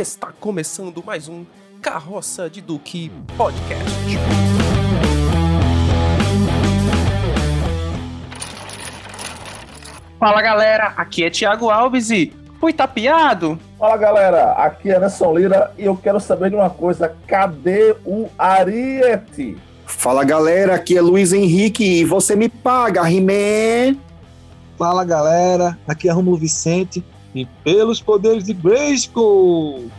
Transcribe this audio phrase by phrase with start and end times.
[0.00, 1.44] Está começando mais um
[1.82, 3.84] Carroça de Duque Podcast.
[10.18, 13.60] Fala galera, aqui é Thiago Alves e fui tapeado?
[13.78, 18.26] Fala galera, aqui é Anderson Lira e eu quero saber de uma coisa: cadê o
[18.38, 19.58] Ariete?
[19.84, 23.98] Fala galera, aqui é Luiz Henrique e você me paga, He-Man?
[24.78, 29.90] Fala galera, aqui é Romulo Vicente e pelos poderes de Grayskull.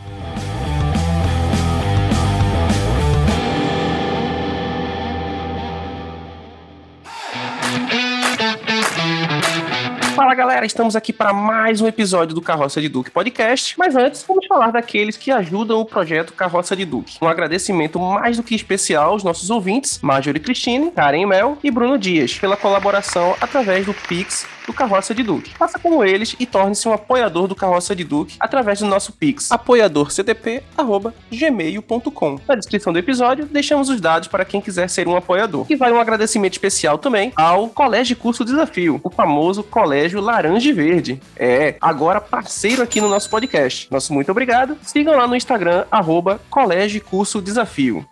[10.14, 13.74] Fala galera, estamos aqui para mais um episódio do Carroça de Duque Podcast.
[13.78, 17.16] Mas antes, vamos falar daqueles que ajudam o projeto Carroça de Duque.
[17.20, 21.98] Um agradecimento mais do que especial aos nossos ouvintes, Marjorie Cristine, Karen Mel e Bruno
[21.98, 25.54] Dias, pela colaboração através do Pix do Carroça de Duque.
[25.56, 29.50] Faça como eles e torne-se um apoiador do Carroça de Duque através do nosso Pix,
[29.50, 32.40] apoiadorcdp.gmail.com.
[32.46, 35.66] Na descrição do episódio, deixamos os dados para quem quiser ser um apoiador.
[35.68, 40.72] E vai um agradecimento especial também ao Colégio Curso Desafio, o famoso Colégio Laranja e
[40.72, 41.20] Verde.
[41.36, 43.88] É, agora parceiro aqui no nosso podcast.
[43.90, 44.76] Nosso muito obrigado.
[44.82, 48.06] Sigam lá no Instagram, arroba Colégio Curso Desafio.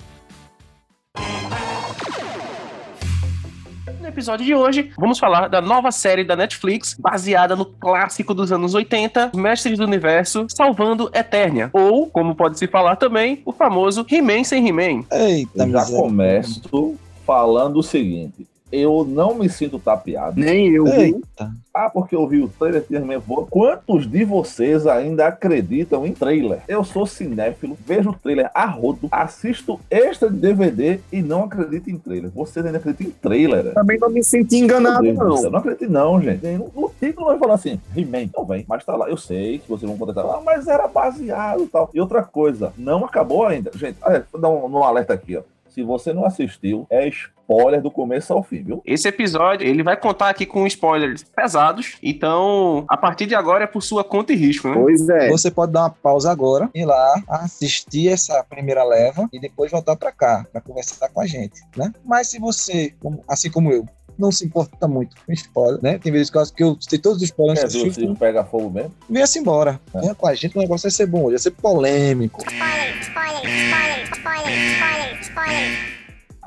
[4.20, 8.52] No episódio de hoje, vamos falar da nova série da Netflix, baseada no clássico dos
[8.52, 11.70] anos 80, Mestres do Universo, Salvando Eternia.
[11.72, 15.06] Ou, como pode se falar também, o famoso He-Man sem He-Man.
[15.10, 20.40] Eita, Eu já começo falando o seguinte: eu não me sinto tapeado.
[20.40, 20.86] Nem eu?
[20.86, 21.50] Eita.
[21.72, 23.46] Ah, porque eu vi o trailer de He-Man voando.
[23.48, 26.60] Quantos de vocês ainda acreditam em trailer?
[26.66, 31.88] Eu sou cinéfilo, vejo o trailer a rodo, assisto extra de DVD e não acredito
[31.88, 32.30] em trailer.
[32.30, 33.72] Vocês ainda acreditam em trailer?
[33.72, 35.36] Também não me senti enganado, Deus não.
[35.36, 36.44] céu, não acredito não, gente.
[36.46, 39.08] No, no título vai falar assim, He-Man, não vem, mas tá lá.
[39.08, 41.90] Eu sei que vocês vão contestar, ah, mas era baseado e tal.
[41.94, 43.70] E outra coisa, não acabou ainda.
[43.74, 45.42] Gente, olha, vou dar um, um alerta aqui, ó.
[45.70, 48.82] Se você não assistiu, é spoiler do começo ao fim, viu?
[48.84, 53.66] Esse episódio, ele vai contar aqui com spoilers pesados, então, a partir de agora é
[53.66, 54.74] por sua conta e risco, né?
[54.74, 55.28] Pois é.
[55.28, 59.96] Você pode dar uma pausa agora, ir lá, assistir essa primeira leva e depois voltar
[59.96, 61.92] pra cá, pra conversar com a gente, né?
[62.04, 62.94] Mas se você,
[63.28, 63.86] assim como eu,
[64.20, 65.98] não se importa muito com spoiler, né?
[65.98, 68.70] Tem vezes que eu que sei todos os spoilers Quer que ver eu pega fogo
[68.70, 68.92] mesmo?
[69.08, 69.80] venha-se embora.
[69.94, 70.00] É.
[70.00, 72.42] Venha com a gente, o negócio vai ser bom, vai ser polêmico.
[72.42, 75.09] spoiler, spoiler, spoiler, spoiler, spoiler.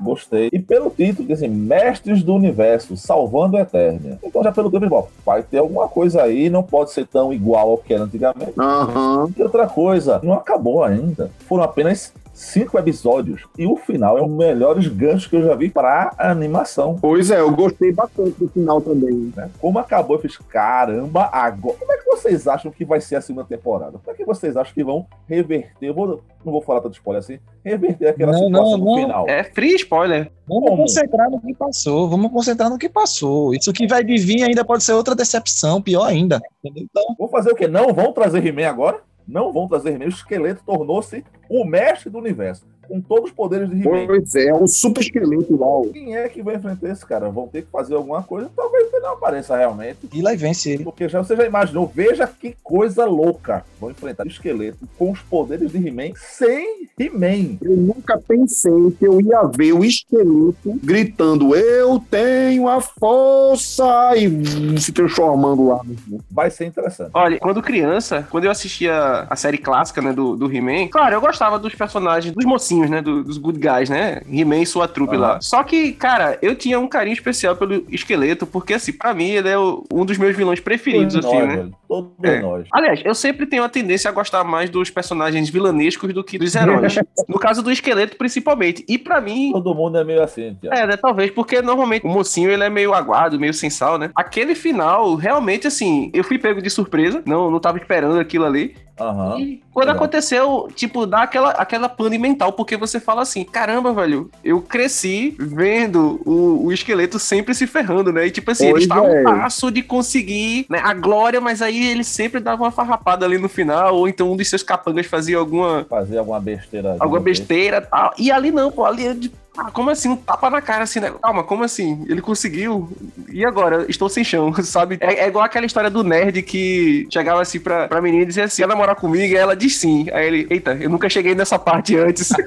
[0.02, 0.50] Gostei.
[0.52, 4.20] E pelo título, assim, Mestres do Universo, Salvando a Eternia.
[4.24, 7.72] Então, já pelo título, bom, vai ter alguma coisa aí, não pode ser tão igual
[7.72, 8.54] ao que era antigamente.
[8.60, 9.30] Aham.
[9.38, 11.30] E outra coisa, não acabou ainda.
[11.48, 13.44] Foram apenas cinco episódios.
[13.58, 16.98] E o final é um dos melhores ganchos que eu já vi para animação.
[17.00, 19.32] Pois é, eu gostei bastante do final também.
[19.36, 19.50] né?
[19.62, 21.78] Como acabou, eu fiz, caramba, agora.
[21.78, 23.98] Como é que vocês acham que vai ser a segunda temporada?
[23.98, 25.88] Como é que vocês acham que vão reverter?
[25.88, 28.96] Eu vou- não vou falar tanto spoiler assim, reverter aquela Não, situação não, no não.
[28.96, 29.30] final.
[29.30, 30.32] É free spoiler.
[30.48, 30.82] Vamos Como?
[30.84, 33.54] concentrar no que passou, vamos concentrar no que passou.
[33.54, 36.42] Isso que vai de vir ainda pode ser outra decepção, pior ainda.
[36.64, 37.68] Então, Vou fazer o quê?
[37.68, 39.02] Não vão trazer He-Man agora?
[39.28, 40.06] Não vão trazer He-Man.
[40.06, 42.66] O esqueleto tornou-se o mestre do universo.
[42.88, 44.08] Com todos os poderes de He-Man.
[44.08, 45.92] Pois é, um super esqueleto lá.
[45.92, 47.30] Quem é que vai enfrentar esse cara?
[47.30, 48.50] Vão ter que fazer alguma coisa.
[48.56, 50.00] Talvez ele não apareça realmente.
[50.12, 50.84] e lá e vence ele.
[50.84, 53.66] Porque já, você já imaginou, veja que coisa louca.
[53.80, 57.58] Vão enfrentar o esqueleto com os poderes de He-Man sem He-Man.
[57.62, 64.16] Eu nunca pensei que eu ia ver o esqueleto gritando: Eu tenho a força!
[64.16, 65.82] E se transformando lá.
[66.30, 67.12] Vai ser interessante.
[67.14, 71.22] Olha, quando criança, quando eu assistia a série clássica, né, do, do He-Man, claro, eu
[71.22, 75.16] gostava dos personagens, dos mocinhos, né, do- dos good guys, né, He-Man e sua trupe
[75.18, 75.40] lá.
[75.42, 79.50] Só que, cara, eu tinha um carinho especial pelo esqueleto, porque, assim, pra mim, ele
[79.50, 81.56] é o- um dos meus vilões preferidos, Todos assim, nós, né.
[81.58, 81.74] velho.
[81.88, 82.40] Todos É.
[82.42, 82.68] nós.
[82.74, 86.56] Aliás, eu sempre tenho a tendência a gostar mais dos personagens vilanescos do que dos
[86.56, 86.96] heróis.
[87.30, 88.84] no caso do esqueleto, principalmente.
[88.88, 90.76] E pra mim, Todo mundo é meio assim, Tiago.
[90.76, 94.10] é, né, talvez, porque normalmente o mocinho ele é meio aguado, meio sem sal, né?
[94.16, 98.76] Aquele final, realmente, assim, eu fui pego de surpresa, não, não tava esperando aquilo ali.
[99.00, 99.40] Aham.
[99.40, 100.04] E quando legal.
[100.04, 105.36] aconteceu, tipo, dá aquela, aquela pane mental, porque você fala assim: caramba, velho, eu cresci
[105.40, 108.28] vendo o, o esqueleto sempre se ferrando, né?
[108.28, 109.24] E tipo assim, ele Pois a um é.
[109.24, 113.50] passo de conseguir né, a glória, mas aí ele sempre dava uma farrapada ali no
[113.50, 116.96] final, ou então um dos seus capangas fazia alguma, Fazer alguma besteira.
[117.00, 117.40] alguma repente.
[117.40, 118.14] besteira e tal.
[118.18, 120.10] E ali não, pô, ali é de- Ah, como assim?
[120.10, 121.12] Um tapa na cara assim, né?
[121.22, 122.06] Calma, como assim?
[122.08, 122.90] Ele conseguiu?
[123.32, 123.86] E agora?
[123.88, 124.98] Estou sem chão, sabe?
[125.00, 128.46] É, é igual aquela história do nerd que chegava assim pra, pra menina e dizia
[128.46, 129.34] assim: quer namorar comigo?
[129.34, 130.08] E ela diz sim.
[130.12, 132.30] Aí ele, eita, eu nunca cheguei nessa parte antes.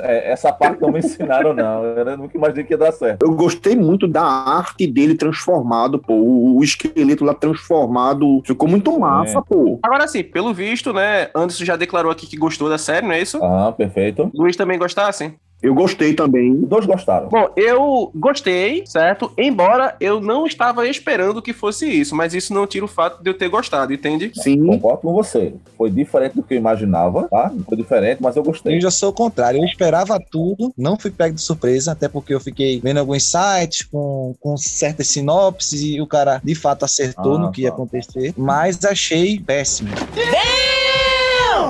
[0.00, 1.84] É, essa parte não me ensinaram, não.
[1.84, 3.22] Eu nunca imaginei que ia dar certo.
[3.22, 6.14] Eu gostei muito da arte dele transformado, pô.
[6.14, 8.42] O, o esqueleto lá transformado.
[8.44, 9.78] Ficou muito massa, pô.
[9.82, 11.28] Agora sim, pelo visto, né?
[11.34, 13.42] Anderson já declarou aqui que gostou da série, não é isso?
[13.42, 14.30] Aham, perfeito.
[14.34, 15.34] Luiz também gostasse?
[15.62, 16.52] Eu gostei também.
[16.52, 17.28] Os dois gostaram.
[17.28, 19.32] Bom, eu gostei, certo?
[19.36, 23.28] Embora eu não estava esperando que fosse isso, mas isso não tira o fato de
[23.30, 24.30] eu ter gostado, entende?
[24.34, 24.64] Sim.
[24.64, 25.52] Concordo com você.
[25.76, 27.52] Foi diferente do que eu imaginava, tá?
[27.66, 28.76] Foi diferente, mas eu gostei.
[28.76, 29.60] Eu já sou o contrário.
[29.60, 33.82] Eu esperava tudo, não fui pego de surpresa, até porque eu fiquei vendo alguns sites
[33.82, 37.74] com, com certas sinopses e o cara de fato acertou Ah, no que ia tá.
[37.74, 39.90] acontecer, mas achei péssimo.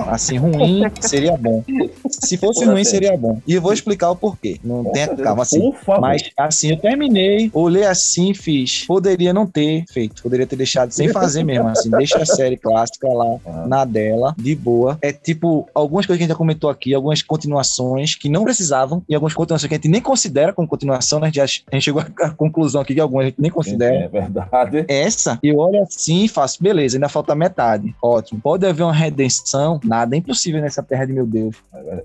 [0.09, 1.63] Assim, ruim seria bom.
[2.11, 2.91] Se fosse Com ruim, certeza.
[2.91, 3.41] seria bom.
[3.47, 4.59] E eu vou explicar o porquê.
[4.63, 5.61] Não Com tenha calma assim.
[5.61, 6.01] Por favor.
[6.01, 8.85] Mas assim, eu terminei, olhei assim, fiz.
[8.87, 11.69] Poderia não ter feito, poderia ter deixado sem fazer mesmo.
[11.69, 13.67] Assim, deixa a série clássica lá Ah.
[13.67, 14.99] na dela, de boa.
[15.03, 19.03] É tipo, algumas coisas que a gente já comentou aqui, algumas continuações que não precisavam,
[19.09, 21.29] e algumas continuações que a gente nem considera como continuação, né?
[21.29, 23.95] A gente, a gente chegou à conclusão aqui que algumas a gente nem considera.
[23.97, 24.85] É verdade.
[24.89, 27.95] Essa, eu olho assim e faço, beleza, ainda falta metade.
[28.03, 28.41] Ótimo.
[28.41, 31.57] Pode haver uma redenção, nada é impossível nessa terra de meu Deus.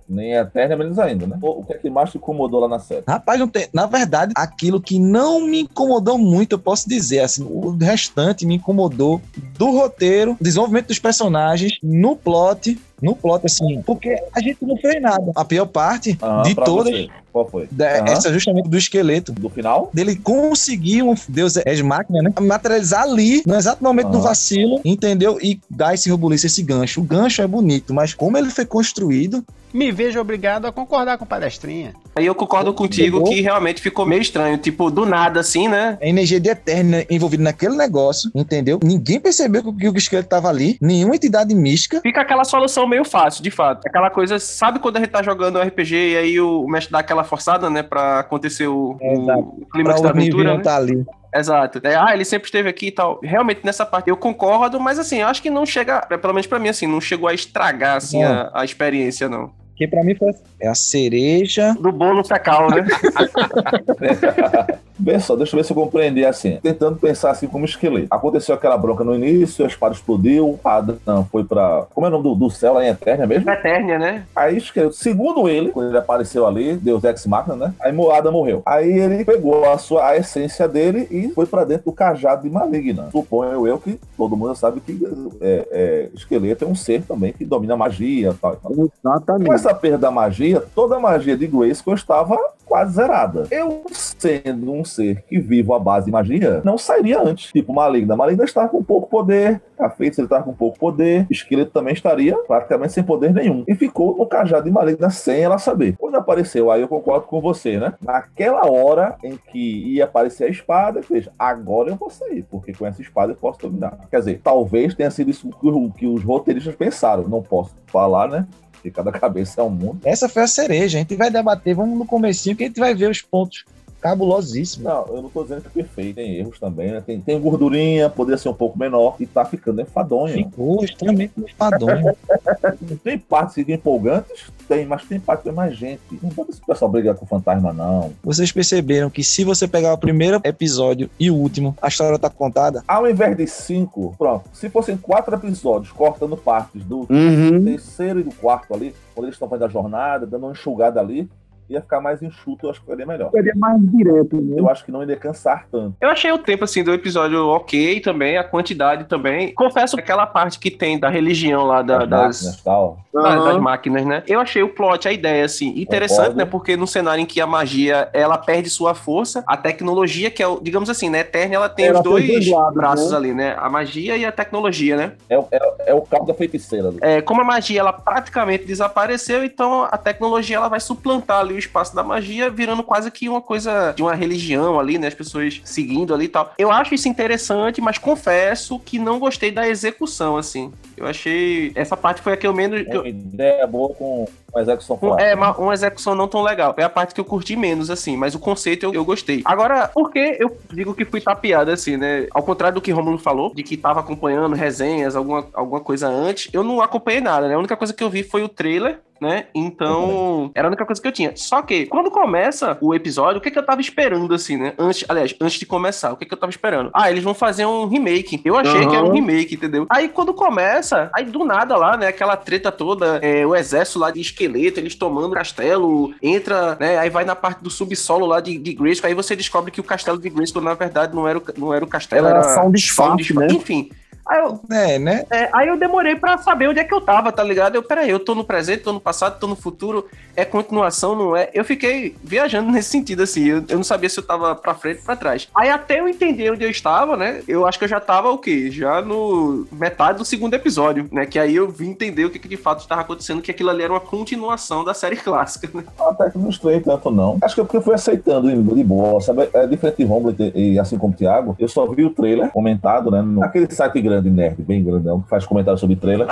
[0.08, 1.38] Nem é eterna, menos ainda, né?
[1.42, 3.04] O que é que mais te incomodou lá na série?
[3.08, 7.44] Rapaz, não tem, na verdade, aquilo que não me incomodou muito, eu posso dizer, assim,
[7.44, 9.22] o restante me incomodou
[9.58, 15.02] do roteiro, desenvolvimento dos personagens, no plot, no plot, assim, porque a gente não fez
[15.02, 15.32] nada.
[15.36, 17.10] A pior parte Ah, de todas, você.
[17.34, 17.68] Qual foi?
[17.72, 18.10] da- Aham.
[18.10, 19.32] essa justamente do esqueleto.
[19.34, 19.90] Do final?
[19.92, 22.32] Dele conseguir um Deus é máquina, né?
[22.40, 24.28] Materializar ali, no exato momento do Aham.
[24.28, 25.40] vacilo, entendeu?
[25.42, 27.02] E dar esse rebuliço, esse gancho.
[27.02, 29.44] O gancho é bonito, mas como ele foi construído,
[29.74, 31.96] Me vejo obrigado a concordar com o palestrinha.
[32.16, 34.58] Aí eu concordo contigo que realmente ficou meio estranho.
[34.58, 35.98] Tipo, do nada assim, né?
[36.02, 38.80] a energia de Eterna envolvida naquele negócio, entendeu?
[38.84, 42.02] Ninguém percebeu que, o esqueleto tava ali, nenhuma entidade mística.
[42.02, 43.88] Fica aquela solução meio fácil, de fato.
[43.88, 47.24] Aquela coisa, sabe quando a gente tá jogando RPG e aí o mestre dá aquela
[47.24, 47.82] forçada, né?
[47.82, 50.64] Pra acontecer o, É, o, Pra da aventura, né?
[50.64, 51.06] tá ali.
[51.34, 51.80] Exato.
[51.84, 53.20] É, ah, ele sempre esteve aqui e tal.
[53.24, 56.60] Realmente, nessa parte eu concordo, mas assim, eu acho que não chega, pelo menos pra
[56.60, 59.52] mim, assim, não chegou a estragar, assim, a, a experiência, não.
[59.76, 61.76] Que pra mim foi é a cereja.
[61.80, 62.86] Do bolo fecal, né?
[64.98, 66.60] Vê só, deixa eu ver se eu compreendi assim.
[66.62, 68.08] Tentando pensar assim como esqueleto.
[68.10, 71.86] Aconteceu aquela bronca no início, a espada explodiu, a Adam foi pra.
[71.94, 73.50] Como é o nome do, do céu lá em Eterna mesmo?
[73.50, 74.26] Eternia, né?
[74.36, 77.74] Aí, esqueleto, segundo ele, quando ele apareceu ali, Deus Ex Machina, né?
[77.82, 78.62] Aí Moada morreu.
[78.66, 82.50] Aí ele pegou a sua a essência dele e foi pra dentro do cajado de
[82.50, 83.10] Maligna.
[83.12, 85.00] Suponho eu que todo mundo sabe que
[85.42, 88.90] é, é, esqueleto é um ser também que domina a magia e tal, e tal.
[89.02, 89.50] Exatamente.
[89.64, 93.48] Essa perda da magia, toda a magia de Grayskull estava quase zerada.
[93.50, 97.52] Eu, sendo um ser que vivo à base de magia, não sairia antes.
[97.52, 98.16] Tipo, Maligna.
[98.16, 102.94] Maligna estava com pouco poder, a Feiticeira estava com pouco poder, Esqueleto também estaria praticamente
[102.94, 103.64] sem poder nenhum.
[103.68, 105.96] E ficou no cajado de Maligna sem ela saber.
[105.98, 107.94] Quando apareceu, aí eu concordo com você, né?
[108.02, 112.86] Naquela hora em que ia aparecer a espada, veja, agora eu vou sair, porque com
[112.86, 113.98] essa espada eu posso dominar.
[114.10, 115.50] Quer dizer, talvez tenha sido isso
[115.96, 117.28] que os roteiristas pensaram.
[117.28, 118.48] Não posso falar, né?
[118.84, 120.02] Porque cada cabeça é um mundo.
[120.04, 120.98] Essa foi a cereja.
[120.98, 123.64] A gente vai debater, vamos no comecinho, que a gente vai ver os pontos
[124.04, 124.86] cabulosíssimos.
[124.86, 127.02] Não, eu não tô dizendo que é perfeito, tem erros também, né?
[127.06, 130.34] Tem, tem gordurinha, poderia ser um pouco menor, e tá ficando enfadonho.
[130.34, 132.14] Ficou extremamente enfadonho.
[133.04, 136.02] Tem partes que empolgantes, tem, mas tem partes que tem mais gente.
[136.22, 138.12] Não pode esse pessoal brigar com fantasma, não.
[138.24, 142.30] Vocês perceberam que se você pegar o primeiro episódio e o último, a história tá
[142.30, 142.84] contada?
[142.88, 147.64] Ao invés de cinco, pronto, se fossem quatro episódios cortando partes do Uhum.
[147.66, 151.30] terceiro e do quarto ali, quando eles estão fazendo a jornada, dando uma enxugada ali,
[151.70, 153.32] ia ficar mais enxuto, eu acho que ficaria melhor.
[153.32, 154.56] Seria mais direto, né?
[154.60, 155.96] Eu acho que não ia cansar tanto.
[156.02, 159.54] Eu achei o tempo, assim, do episódio ok também, a quantidade também.
[159.54, 162.98] Confesso que aquela parte que tem da religião lá, da- As das, máquinas tal.
[163.14, 163.44] da- Aham.
[163.44, 164.24] das máquinas, né?
[164.28, 166.38] Eu achei o plot, a ideia, assim, interessante, Concordo.
[166.38, 166.46] né?
[166.46, 170.48] Porque num cenário em que a magia, ela perde sua força, a tecnologia, que é,
[170.48, 171.20] o, digamos assim, né?
[171.20, 173.18] Eterna, ela tem Ela os dois dois lados, braços né?
[173.18, 173.56] ali, né?
[173.58, 175.12] A magia e a tecnologia, né?
[175.30, 176.90] É, o- é, é o cabo da feiticeira.
[176.90, 176.98] ali.
[177.02, 181.58] É, como a magia, ela praticamente desapareceu, então a tecnologia, ela vai suplantar ali o
[181.58, 185.08] espaço da magia, virando quase que uma coisa de uma religião ali, né?
[185.08, 186.54] As pessoas seguindo ali e tal.
[186.58, 190.72] Eu acho isso interessante, mas confesso que não gostei da execução, assim.
[190.96, 191.72] Eu achei...
[191.76, 192.86] Essa parte foi a que eu menos...
[192.88, 195.22] Uma ideia boa com uma execução fraca.
[195.22, 196.76] É, uma, uma execução não tão legal.
[196.78, 199.42] É a parte que eu curti menos, assim, mas o conceito eu, eu gostei.
[199.46, 202.28] Agora, por que eu digo que fui tapeado, assim, né?
[202.32, 206.50] Ao contrário do que Romulo falou, de que tava acompanhando resenhas, alguma, alguma coisa antes,
[206.54, 207.56] eu não acompanhei nada, né?
[207.56, 209.46] A única coisa que eu vi foi o trailer, né?
[209.56, 211.34] Então, era a única coisa que eu tinha.
[211.36, 214.74] Só que, quando começa o episódio, o que, que eu tava esperando, assim, né?
[214.78, 216.90] Antes, aliás, antes de começar, o que, que eu tava esperando?
[216.94, 218.42] Ah, eles vão fazer um remake.
[218.44, 218.90] Eu achei Aham.
[218.90, 219.86] que era um remake, entendeu?
[219.90, 222.08] Aí, quando começa, aí do nada lá, né?
[222.08, 226.98] Aquela treta toda, é, o exército lá de esqueleto, eles tomando o castelo, entra, né?
[226.98, 229.84] Aí vai na parte do subsolo lá de, de Grayskull, aí você descobre que o
[229.84, 232.66] castelo de Grayskull, na verdade, não era o, não era o castelo, Era era, só
[232.66, 233.34] um disfarce.
[233.34, 233.48] né?
[233.52, 233.90] Enfim.
[234.28, 235.26] Aí eu, É, né?
[235.32, 237.76] é, aí eu demorei pra saber onde é que eu tava, tá ligado?
[237.76, 241.36] Eu, peraí, eu tô no presente, tô no passado, tô no futuro, é continuação, não
[241.36, 241.50] é?
[241.54, 245.00] Eu fiquei viajando nesse sentido, assim, eu, eu não sabia se eu tava pra frente
[245.00, 245.48] ou pra trás.
[245.56, 248.38] Aí até eu entender onde eu estava, né, eu acho que eu já tava o
[248.38, 248.70] quê?
[248.72, 252.48] Já no metade do segundo episódio, né, que aí eu vim entender o que, que
[252.48, 255.84] de fato estava acontecendo, que aquilo ali era uma continuação da série clássica, né?
[256.00, 257.38] Até que não estranhei tanto, não.
[257.42, 259.50] Acho que é porque eu fui aceitando de de boa, sabe?
[259.54, 262.50] É diferente de Romulo e, e assim como o Thiago, eu só vi o trailer
[262.52, 263.22] comentado, né?
[263.22, 266.28] Naquele site grande, nerd, bem grandão, que faz comentário sobre trailer.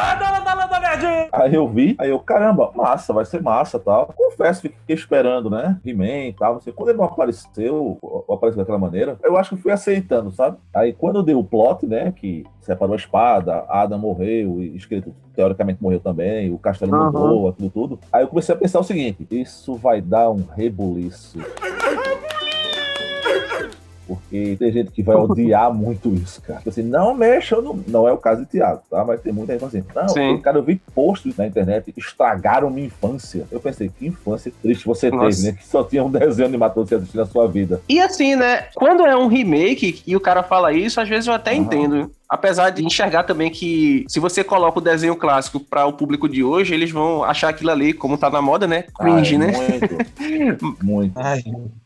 [1.32, 4.14] Aí eu vi, aí eu, caramba, massa, vai ser massa tal.
[4.16, 5.80] Confesso, fiquei esperando, né?
[5.86, 6.58] He-Man e tal.
[6.58, 10.58] Assim, quando ele não apareceu, ou apareceu daquela maneira, eu acho que fui aceitando, sabe?
[10.74, 12.12] Aí quando deu o plot, né?
[12.12, 17.06] Que separou a espada, Adam morreu, e Esqueleto teoricamente morreu também, o castelo Aham.
[17.06, 18.00] mudou, aquilo tudo.
[18.12, 21.40] Aí eu comecei a pensar o seguinte: isso vai dar um rebuliço.
[24.16, 26.60] Porque tem gente que vai odiar muito isso, cara.
[26.60, 29.04] Tipo Assim, não mexa, não, não é o caso de Thiago, tá?
[29.04, 30.38] Mas tem muita gente assim, não, Sim.
[30.38, 33.46] cara, eu vi posts na internet que estragaram minha infância.
[33.52, 35.38] Eu pensei, que infância triste você Nossa.
[35.38, 35.58] teve, né?
[35.58, 37.82] Que só tinha um desenho animado pra você assistir na sua vida.
[37.90, 38.68] E assim, né?
[38.74, 42.10] Quando é um remake e o cara fala isso, às vezes eu até entendo.
[42.32, 46.42] Apesar de enxergar também que se você coloca o desenho clássico para o público de
[46.42, 48.86] hoje, eles vão achar aquilo ali, como tá na moda, né?
[48.98, 49.52] Cringe, Ah, né?
[49.52, 51.20] Muito, muito.
[51.20, 51.44] Ai,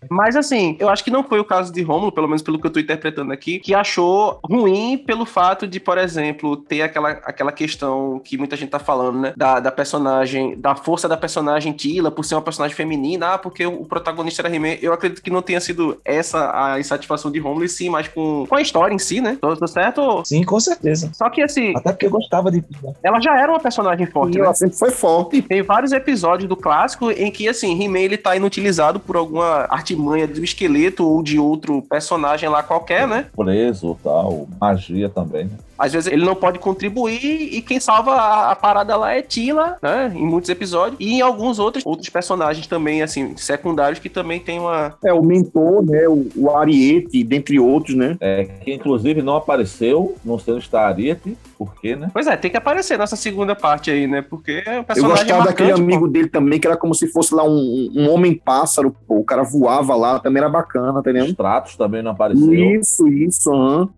[0.08, 2.68] Mas assim, eu acho que não foi o caso de Romulo, pelo menos pelo que
[2.68, 7.52] eu tô interpretando aqui, que achou ruim pelo fato de, por exemplo, ter aquela, aquela
[7.52, 9.34] questão que muita gente tá falando, né?
[9.36, 13.66] Da, da personagem, da força da personagem Tila por ser uma personagem feminina, ah, porque
[13.66, 14.78] o protagonista era He-Man.
[14.80, 18.46] Eu acredito que não tenha sido essa a insatisfação de Romulo, e sim, mas com,
[18.48, 19.40] com a história em si, né?
[19.42, 20.22] Tô, tô certo?
[20.35, 21.10] sim, com certeza.
[21.14, 22.64] Só que assim, Até porque eu gostava de
[23.04, 24.46] ela já era uma personagem forte, E né?
[24.46, 25.42] ela sempre foi forte.
[25.42, 30.28] Tem vários episódios do clássico em que, assim, He-Man ele tá inutilizado por alguma artimanha
[30.28, 33.26] do esqueleto ou de outro personagem lá qualquer, né?
[33.36, 35.50] Preso tal, magia também.
[35.78, 39.78] Às vezes ele não pode contribuir e quem salva a, a parada lá é Tila,
[39.82, 40.12] né?
[40.16, 40.98] Em muitos episódios.
[41.00, 44.94] E em alguns outros, outros personagens também, assim, secundários que também tem uma.
[45.04, 46.08] É, o mentor, né?
[46.08, 48.16] O, o Ariete, dentre outros, né?
[48.20, 52.10] É, que inclusive não apareceu, não sei onde está Ariete, por quê, né?
[52.14, 54.22] Pois é, tem que aparecer nessa segunda parte aí, né?
[54.22, 55.96] Porque é um Eu personagem gostava daquele marcante, pô.
[55.96, 59.18] amigo dele também, que era como se fosse lá um, um homem-pássaro, pô.
[59.20, 61.30] O cara voava lá, também era bacana, tá entendendo?
[61.30, 62.54] Os tratos também não apareceu.
[62.54, 63.90] Isso, isso, aham.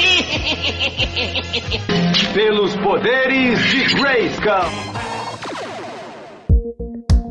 [2.34, 5.00] Pelos poderes de Grayskull.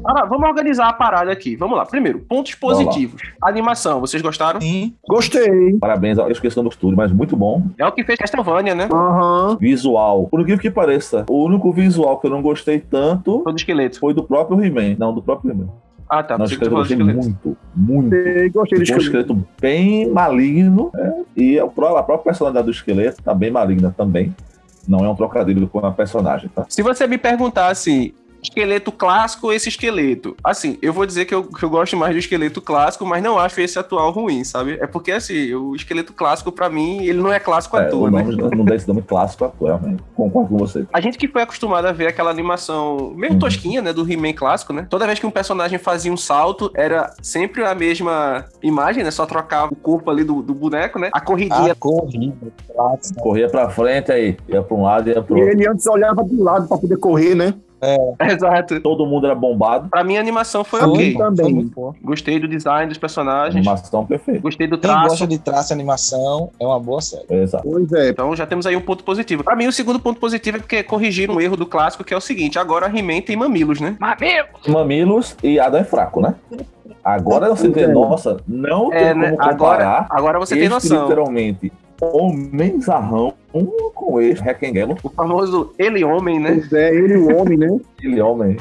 [0.06, 1.56] Ah, vamos organizar a parada aqui.
[1.56, 1.86] Vamos lá.
[1.86, 3.22] Primeiro, pontos positivos.
[3.44, 4.60] Animação, vocês gostaram?
[4.60, 5.78] Sim, Gostei.
[5.80, 7.62] Parabéns à questão do estúdio, mas muito bom.
[7.78, 8.90] É o que fez Castlevania, né?
[8.92, 9.58] Aham.
[9.60, 10.28] Visual.
[10.28, 14.00] Por incrível que pareça, o único visual que eu não gostei tanto Todo esqueleto.
[14.00, 14.96] foi do próprio He-Man.
[14.98, 15.68] Não, do próprio He-Man.
[16.10, 16.38] Ah, tá.
[16.38, 17.22] Não, esqueleto, eu do gostei esqueleto.
[17.24, 18.10] muito, muito.
[18.10, 19.34] Gostei, gostei do Ficou um esqueleto.
[19.34, 20.90] esqueleto bem maligno.
[20.94, 21.24] né?
[21.38, 24.36] E a pró- a própria personalidade do esqueleto tá bem maligna também.
[24.88, 26.66] Não é um trocadilho com a personagem, tá?
[26.68, 31.44] Se você me perguntasse esqueleto clássico ou esse esqueleto, assim, eu vou dizer que eu,
[31.44, 34.78] que eu gosto mais do esqueleto clássico, mas não acho esse atual ruim, sabe?
[34.82, 38.08] É porque, assim, o esqueleto clássico, pra mim, ele não é clássico à É, toa,
[38.08, 38.24] o né?
[38.56, 39.98] não dá esse nome clássico atual, né?
[40.16, 40.86] Concordo com você.
[40.94, 43.40] A gente que foi acostumado a ver aquela animação meio Uhum.
[43.40, 44.88] tosquinha, né, do He-Man clássico, né?
[44.90, 49.12] Toda vez que um personagem fazia um salto, era sempre a mesma imagem, né?
[49.12, 51.10] Só trocava o corpo ali do, do boneco, né?
[51.14, 52.36] A corridinha a corrida,
[52.74, 53.22] clássica.
[53.22, 55.54] Corria pra frente aí, ia pra um lado e ia pro E outro.
[55.56, 57.54] ele antes olhava do lado pra poder correr, né?
[58.20, 58.80] Exato.
[58.82, 59.90] Todo mundo era bombado.
[59.90, 60.90] Pra mim, a animação foi Foi.
[60.90, 61.18] ok.
[61.18, 61.70] também.
[61.74, 61.94] Foi.
[62.04, 63.56] Gostei do design dos personagens.
[63.56, 64.42] Animação perfeita.
[64.42, 65.08] Gostei do Quem traço.
[65.10, 67.26] gosta de traço e animação é uma boa série.
[67.30, 67.68] Exato.
[67.70, 68.10] Pois é.
[68.10, 69.44] Então já temos aí um ponto positivo.
[69.44, 72.18] Pra mim, o segundo ponto positivo é porque corrigiram um erro do clássico, que é
[72.18, 73.96] o seguinte: agora a He-Man tem mamilos, né?
[74.68, 76.36] Mamilos e Adam é fraco, né?
[77.04, 77.88] Agora você É.
[77.88, 79.30] nossa, não É, tem né?
[79.32, 81.04] como Agora, comparar agora você tem noção.
[81.04, 81.72] literalmente
[82.02, 86.56] homenzarrão um com este requenguelo, O famoso ele homem, né?
[86.56, 87.68] Pois é, ele o homem, né?
[87.98, 88.58] aquele homem.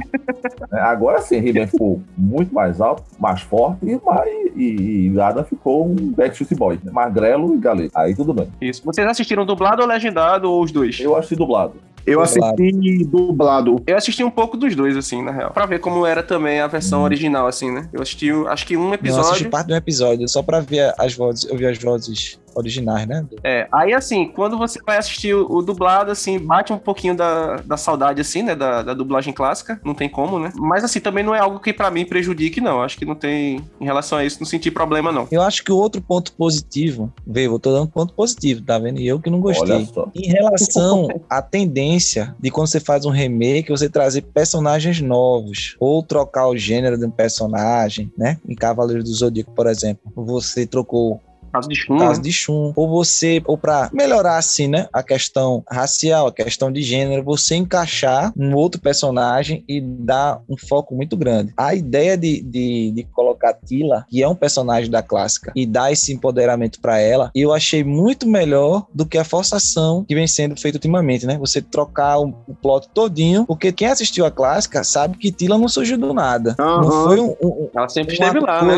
[0.73, 5.45] É, Agora sim, He-Man ficou muito mais alto, mais forte e, mais, e, e Adam
[5.45, 6.90] ficou um Backstreet Boy, né?
[6.92, 7.92] magrelo e galego.
[7.95, 8.49] Aí tudo bem.
[8.61, 8.83] Isso.
[8.85, 10.99] Vocês assistiram dublado ou legendado ou os dois?
[11.00, 11.75] Eu assisti dublado.
[12.08, 13.82] Eu assisti dublado.
[13.86, 15.50] Eu assisti um pouco dos dois, assim, na real.
[15.50, 17.88] Pra ver como era também a versão original, assim, né?
[17.92, 19.50] Eu assisti, acho que um Não, eu assisti episódio.
[19.50, 21.44] parte de um episódio, só pra ver as vozes.
[21.44, 23.24] Eu vi as vozes originais, né?
[23.44, 27.56] É, aí assim, quando você vai assistir o, o dublado, assim, bate um pouquinho da,
[27.56, 30.52] da saudade, assim, né, da, da dublagem clássica, não tem como, né?
[30.56, 32.82] Mas assim, também não é algo que pra mim prejudique, não.
[32.82, 35.28] Acho que não tem, em relação a isso, não senti problema, não.
[35.30, 38.98] Eu acho que o outro ponto positivo, vê, eu tô dando ponto positivo, tá vendo?
[39.00, 39.76] E eu que não gostei.
[39.76, 40.08] Olha só.
[40.14, 41.98] Em relação à tendência
[42.40, 47.05] de quando você faz um remake, você trazer personagens novos, ou trocar o gênero de
[47.05, 48.38] um personagem, né?
[48.49, 51.21] Em Cavaleiro do Zodíaco, por exemplo, você trocou
[51.52, 52.25] Caso de o caso né?
[52.25, 56.83] de Shun, ou você, ou para melhorar assim, né, a questão racial, a questão de
[56.83, 61.52] gênero, você encaixar um outro personagem e dar um foco muito grande.
[61.57, 65.90] A ideia de, de, de colocar Tila, que é um personagem da clássica, e dar
[65.93, 70.59] esse empoderamento para ela, eu achei muito melhor do que a forçação que vem sendo
[70.59, 71.38] feita ultimamente, né?
[71.38, 75.69] Você trocar o, o plot todinho, porque quem assistiu a clássica sabe que Tila não
[75.69, 76.55] surgiu do nada.
[76.59, 77.05] Não Aham.
[77.05, 78.75] foi um- um, Ela sempre uma esteve lá, né?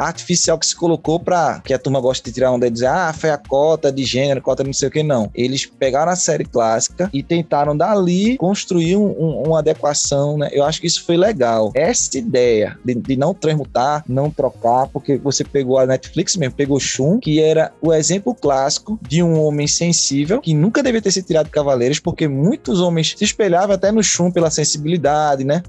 [0.00, 1.60] Artificial que se colocou pra.
[1.64, 4.40] que a turma gosta de tirar onda e dizer, ah, foi a cota de gênero,
[4.40, 5.30] cota não sei o que, não.
[5.34, 10.48] Eles pegaram a série clássica e tentaram dali construir um- um- uma adequação, né?
[10.52, 11.70] Eu acho que isso foi legal.
[11.74, 16.80] Essa ideia de, de não transmutar, não trocar, porque você pegou a Netflix mesmo, pegou
[16.80, 21.26] Shun, que era o exemplo clássico de um homem sensível que nunca devia ter sido
[21.26, 25.62] tirado de Cavaleiros, porque muitos homens se espelhavam até no Shun pela sensibilidade, né?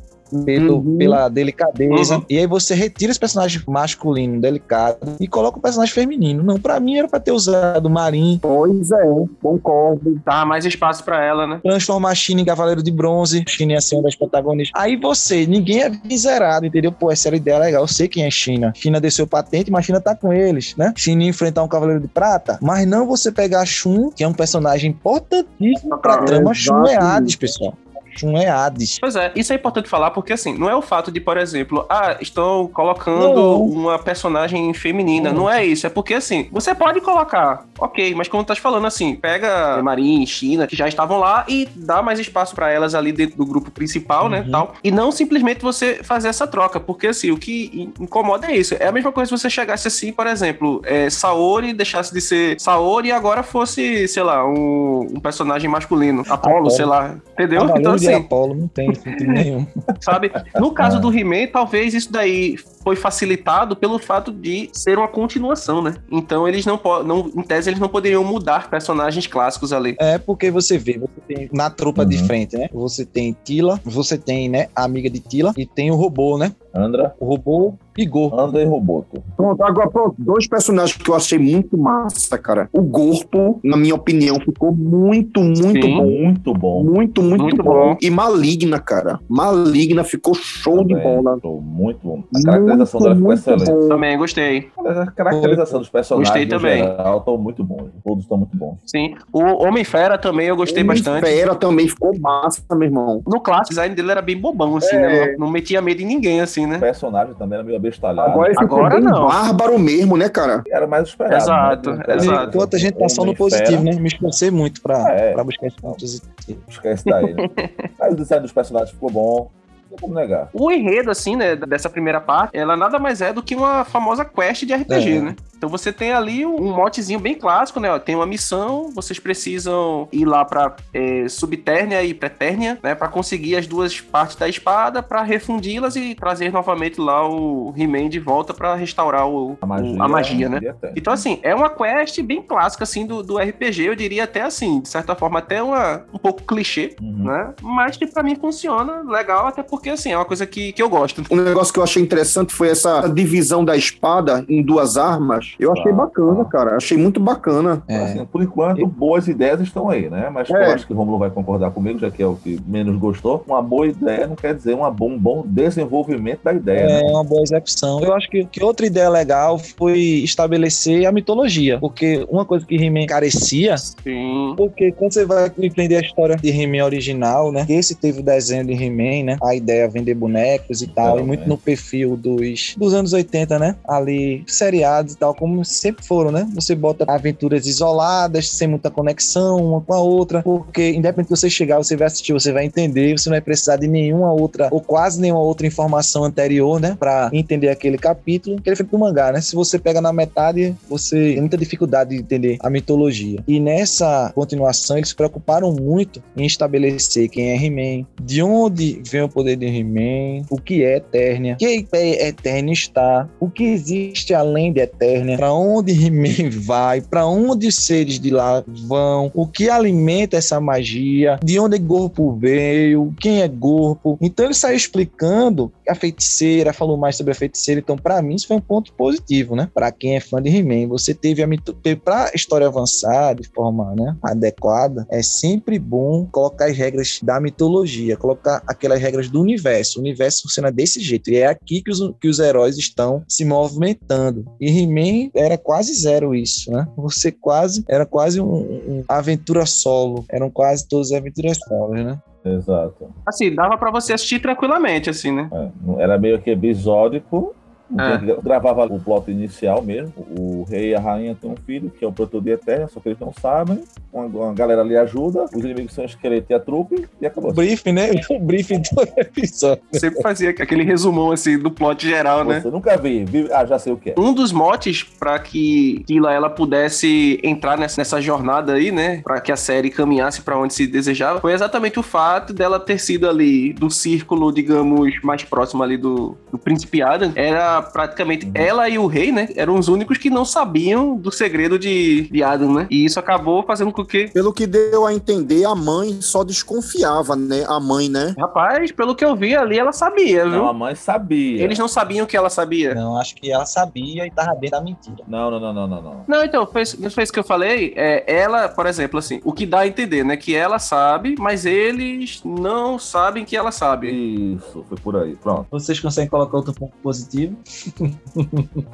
[0.45, 0.97] Pelo- Uhum.
[0.97, 2.17] pela delicadeza.
[2.17, 2.25] Uhum.
[2.29, 6.43] E aí você retira esse personagem masculino, delicado, e coloca o personagem feminino.
[6.43, 9.03] Não, pra mim era pra ter usado o Marin, Pois é,
[9.41, 10.19] concordo.
[10.25, 11.59] Dá mais espaço pra ela, né?
[11.63, 13.43] transformar a China em Cavaleiro de Bronze.
[13.47, 14.79] China ia ser uma das protagonistas.
[14.81, 16.91] Aí você, ninguém é miserável, entendeu?
[16.91, 17.83] Pô, essa era a ideia legal.
[17.83, 18.71] Eu sei quem é China.
[18.75, 20.93] China desceu patente, mas China tá com eles, né?
[20.95, 24.91] China enfrentar um Cavaleiro de Prata, mas não você pegar Shun, que é um personagem
[24.91, 26.53] importantíssimo pra trama.
[26.53, 26.95] Shun é.
[26.95, 27.73] Hades, pessoal.
[28.15, 28.97] Shun é Hades.
[28.99, 31.85] Pois é, isso é importante falar porque, assim, não é o fato de, por exemplo,
[31.89, 33.61] ah, estão colocando Não.
[33.63, 35.31] uma personagem feminina.
[35.31, 35.85] Não é isso.
[35.87, 40.25] É porque, assim, você pode colocar, ok, mas como tu tá falando, assim, pega Marin,
[40.25, 43.71] China, que já estavam lá e dá mais espaço pra elas ali dentro do grupo
[43.71, 44.51] principal, né, Uhum.
[44.51, 44.73] tal.
[44.83, 48.75] E não simplesmente você fazer essa troca, porque, assim, o que in- incomoda é isso.
[48.79, 52.59] É a mesma coisa se você chegasse assim, por exemplo, é, Saori deixasse de ser
[52.59, 56.21] Saori e agora fosse, sei lá, um, um personagem masculino.
[56.29, 56.69] Apolo, Apolo.
[56.71, 57.15] sei lá.
[57.41, 57.63] Entendeu?
[57.75, 59.65] Então, de assim, Apolo não tem sentido nenhum.
[59.99, 60.31] sabe?
[60.59, 65.81] No caso do He-Man, talvez isso daí foi facilitado pelo fato de ser uma continuação,
[65.81, 65.95] né?
[66.11, 69.95] Então eles não podem, em tese eles não poderiam mudar personagens clássicos ali.
[69.99, 72.25] É porque você vê, você tem na tropa de Uhum.
[72.25, 72.69] frente, né?
[72.73, 76.53] Você tem Tila, você tem, né, a amiga de Tila e tem o robô, né?
[76.73, 78.33] Andra, O robô Igor.
[78.39, 79.21] Andra e Roboto.
[79.35, 82.69] Pronto, agora pronto, dois personagens que eu achei muito massa, cara.
[82.71, 85.97] O Gorpo, na minha opinião, ficou muito, muito Sim.
[85.97, 86.05] bom.
[86.05, 86.83] Muito bom.
[86.83, 87.71] Muito, muito, Muito bom.
[87.91, 87.97] bom.
[88.01, 89.19] E Maligna, cara.
[89.29, 91.39] Maligna ficou show de Também, bola.
[91.41, 92.23] tô Muito bom.
[92.35, 93.71] A caracterização Muito, dela ficou excelente.
[93.83, 93.87] bom.
[93.89, 94.69] Também gostei.
[94.85, 96.83] A caracterização dos personagens Gostei também.
[96.83, 97.89] geral estão muito bons.
[98.03, 98.77] Todos estão muito bons.
[98.85, 99.15] Sim.
[99.31, 101.25] O Homem-Fera também eu gostei bastante.
[101.25, 103.21] Fera também ficou massa, meu irmão.
[103.27, 104.99] No clássico, o design dele era bem bobão, assim, É.
[104.99, 105.31] né?
[105.37, 106.77] Não, não metia medo em ninguém, assim, O né?
[106.79, 108.31] personagem também era meio abestalhado.
[108.31, 109.27] Agora ele ficou Agora bem não.
[109.27, 110.63] bárbaro mesmo, né, cara?
[110.69, 111.35] Era mais esperado.
[111.35, 112.03] Exato, né?
[112.09, 112.49] exato.
[112.55, 113.91] Enquanto a gente tá só no positivo, né?
[113.93, 115.33] Me esforcei muito pra, É.
[115.33, 116.61] pra buscar esse ponto positivo.
[116.67, 117.49] Esquece daí, né?
[117.99, 119.51] Aí o design dos personagens ficou bom.
[119.89, 120.49] Não tem como negar.
[120.53, 124.23] O enredo, assim, né, dessa primeira parte, ela nada mais é do que uma famosa
[124.23, 125.21] quest de RPG, É.
[125.21, 125.35] né?
[125.61, 127.91] Então você tem ali um, motezinho bem clássico, né?
[127.93, 132.95] ó, Tem uma missão, vocês precisam ir lá pra é, Subtérnia e Pretérnia, né?
[132.95, 138.09] Pra conseguir as duas partes da espada, pra refundi-las e trazer novamente lá o He-Man
[138.09, 140.57] de volta pra restaurar o, A magia, o- a magia né?
[140.57, 140.93] eterna.
[140.95, 143.83] Então, assim, é uma quest bem clássica, assim, do, do RPG.
[143.85, 147.25] Eu diria até, assim, de certa forma, até uma, um pouco clichê, Uhum.
[147.25, 147.53] né?
[147.61, 150.89] Mas que pra mim funciona legal, até porque, assim, é uma coisa que, que eu
[150.89, 151.21] gosto.
[151.29, 155.50] Um negócio que eu achei interessante foi essa divisão da espada em duas armas.
[155.59, 156.75] Eu achei bacana, cara.
[156.77, 157.81] Achei muito bacana.
[157.87, 157.97] É.
[157.97, 160.29] Assim, por enquanto, boas ideias estão aí, né?
[160.31, 160.53] Mas É.
[160.53, 163.43] eu acho que o Romulo vai concordar comigo, já que é o que menos gostou.
[163.47, 167.01] Uma boa ideia não quer dizer uma bom, um bom desenvolvimento da ideia, né?
[167.01, 168.01] É uma boa execução.
[168.01, 171.79] Eu acho que, que outra ideia legal foi estabelecer a mitologia.
[171.79, 174.53] Porque uma coisa que He-Man carecia Sim.
[174.57, 177.65] Porque quando você vai entender a história de He-Man original, né?
[177.65, 179.37] Que esse teve o desenho de He-Man, né?
[179.43, 181.47] A ideia é vender bonecos e tal, É, e muito é.
[181.47, 183.75] no perfil dos, dos anos 80, né?
[183.87, 186.47] Ali, seriados e tal, como sempre foram, né?
[186.53, 191.49] Você bota aventuras isoladas, sem muita conexão uma com a outra, porque independente de você
[191.49, 194.79] chegar, você vai assistir, você vai entender, você não vai precisar de nenhuma outra, ou
[194.79, 196.95] quase nenhuma outra informação anterior, né?
[196.99, 199.41] Pra entender aquele capítulo, que é diferente do mangá, né?
[199.41, 203.43] Se você pega na metade, você tem muita dificuldade de entender a mitologia.
[203.47, 209.23] E nessa continuação, eles se preocuparam muito em estabelecer quem é He-Man, de onde vem
[209.23, 214.35] o poder de He-Man, o que é Eternia, que é Eternia está, o que existe
[214.35, 215.37] além de Eternia, né?
[215.37, 220.59] Pra onde He-Man vai, pra onde os seres de lá vão, o que alimenta essa
[220.59, 224.17] magia, de onde Gorpo veio, quem é Gorpo.
[224.21, 227.81] Então ele saiu explicando a feiticeira, falou mais sobre a feiticeira.
[227.81, 229.69] Então, pra mim, isso foi um ponto positivo, né?
[229.73, 231.75] Pra quem é fã de He-Man, você teve a mito...
[232.03, 238.17] pra história avançar de forma né, adequada, é sempre bom colocar as regras da mitologia,
[238.17, 239.99] colocar aquelas regras do universo.
[239.99, 241.29] O universo funciona desse jeito.
[241.29, 244.45] E é aqui que os, que os heróis estão se movimentando.
[244.59, 246.87] E He-Man era quase zero isso, né?
[246.97, 250.25] Você quase era quase um, um aventura solo.
[250.29, 252.19] Eram quase todas aventuras solos, né?
[252.43, 253.09] Exato.
[253.25, 255.49] Assim, dava pra você assistir tranquilamente, assim, né?
[255.51, 257.55] É, era meio que episódico.
[257.93, 260.13] Então, Gravava o plot inicial mesmo.
[260.37, 262.99] O rei e a rainha têm um filho, que é o protetor de Eterna, só
[262.99, 263.83] que eles não sabem.
[264.11, 265.45] Uma, uma galera ali ajuda.
[265.45, 267.07] Os inimigos são esqueleto e a trupe.
[267.21, 267.53] E acabou.
[267.53, 268.09] Briefing, né?
[268.31, 269.83] O briefing do episódio.
[269.91, 272.61] Sempre fazia aquele resumão, assim, do plot geral, né?
[272.61, 273.23] Você nunca vi.
[273.25, 274.15] vi- Ah, já sei o que é.
[274.17, 279.39] Um dos motes pra que Tila ela pudesse entrar nessa, nessa jornada aí, né, Pra
[279.41, 283.27] que a série caminhasse pra onde se desejava, foi exatamente o fato dela ter sido
[283.29, 287.31] ali do círculo, digamos, mais próximo ali do, do príncipe Adam.
[287.35, 291.77] Era praticamente ela e o rei, né, eram os únicos que não sabiam do segredo
[291.77, 292.87] de, de Adam, né?
[292.89, 297.35] E isso acabou fazendo com que Pelo que deu a entender, a mãe só desconfiava,
[297.35, 297.63] né?
[297.67, 298.35] A mãe, né?
[298.37, 300.59] Rapaz, pelo que eu vi ali, ela sabia, viu?
[300.59, 301.63] Não, a mãe sabia.
[301.63, 302.93] Eles não sabiam que ela sabia.
[302.93, 305.23] Não, acho que ela sabia e tava dentro da mentira.
[305.27, 306.25] Não, não, não, não, não, não.
[306.27, 307.93] Não, então, foi, foi isso que eu falei.
[307.95, 310.37] É, ela, por exemplo, assim, o que dá a entender, né?
[310.37, 314.09] Que ela sabe, mas eles não sabem que ela sabe.
[314.11, 315.35] Isso, foi por aí.
[315.35, 315.67] Pronto.
[315.71, 317.57] Vocês conseguem colocar outro ponto positivo?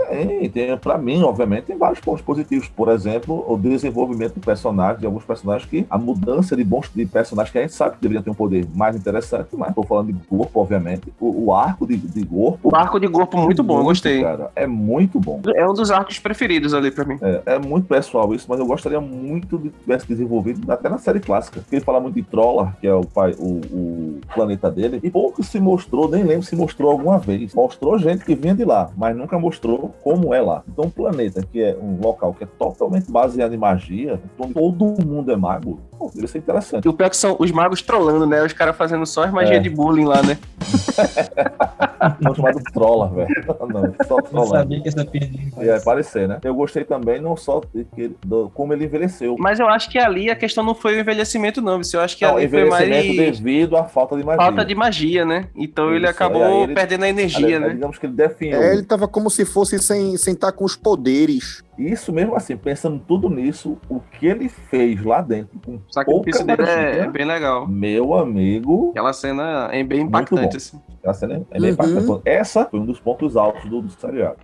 [0.10, 2.68] Tem, tem, pra mim, obviamente, tem vários pontos positivos.
[2.68, 7.06] Por exemplo, o desenvolvimento do personagem, de alguns personagens que a mudança de bons de
[7.06, 10.14] personagens que a gente sabe que deveriam ter um poder mais interessante, mas tô falando
[10.14, 11.14] de corpo, obviamente.
[11.20, 12.70] O, o arco de, de corpo.
[12.72, 14.22] O arco de corpo muito bom, eu gostei.
[14.22, 15.42] Cara, é muito bom.
[15.56, 17.18] É um dos arcos preferidos ali pra mim.
[17.22, 20.98] É, é muito pessoal isso, mas eu gostaria muito de que tivesse desenvolvido até na
[20.98, 21.62] série clássica.
[21.62, 25.10] Porque ele fala muito de Trollar, que é o pai, o, o planeta dele, e
[25.10, 27.54] pouco se mostrou, nem lembro se mostrou alguma vez.
[27.54, 30.64] Mostrou gente que vinha de lá, mas nunca mostrou como é lá.
[30.68, 34.86] Então, um planeta que é um local que é totalmente baseado em magia, onde todo
[35.06, 36.86] mundo é mago, pô, deve ser interessante.
[36.86, 38.44] E o pior é que são os magos trollando, né?
[38.44, 39.60] Os caras fazendo só as magias É.
[39.60, 40.38] de bullying lá, né?
[42.22, 43.28] Não chamado Trollar, velho.
[43.70, 44.60] Não, só Eu Trollar.
[44.62, 46.40] sabia que essa piadinha Ia aparecer, né?
[46.44, 49.36] Eu gostei também, não só de que, do, como ele envelheceu.
[49.40, 51.80] Mas eu acho que ali a questão não foi o envelhecimento, não.
[51.82, 51.88] viu?
[51.94, 54.42] Eu acho que Não, ali foi mais envelhecimento devido à falta de magia.
[54.46, 55.48] falta de magia, né?
[55.56, 57.70] Então ele Isso, acabou aí ele- perdendo a energia, Aliás, né?
[57.74, 58.14] Digamos que ele
[58.50, 58.64] definhou.
[58.64, 61.64] É, ele tava como se fosse sem sem estar com os poderes.
[61.78, 66.46] Isso mesmo assim, pensando tudo nisso, o que ele fez lá dentro, com O sacrifício
[66.46, 67.68] pouca dele é, é bem legal.
[67.68, 70.80] meu amigo, Aquela cena é bem impactante, assim.
[71.06, 71.74] a cena é bem Uhum.
[71.74, 72.22] impactante.
[72.26, 74.38] Essa foi um dos pontos altos do, do seriado.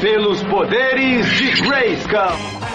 [0.00, 2.73] Pelos poderes de Grayskull.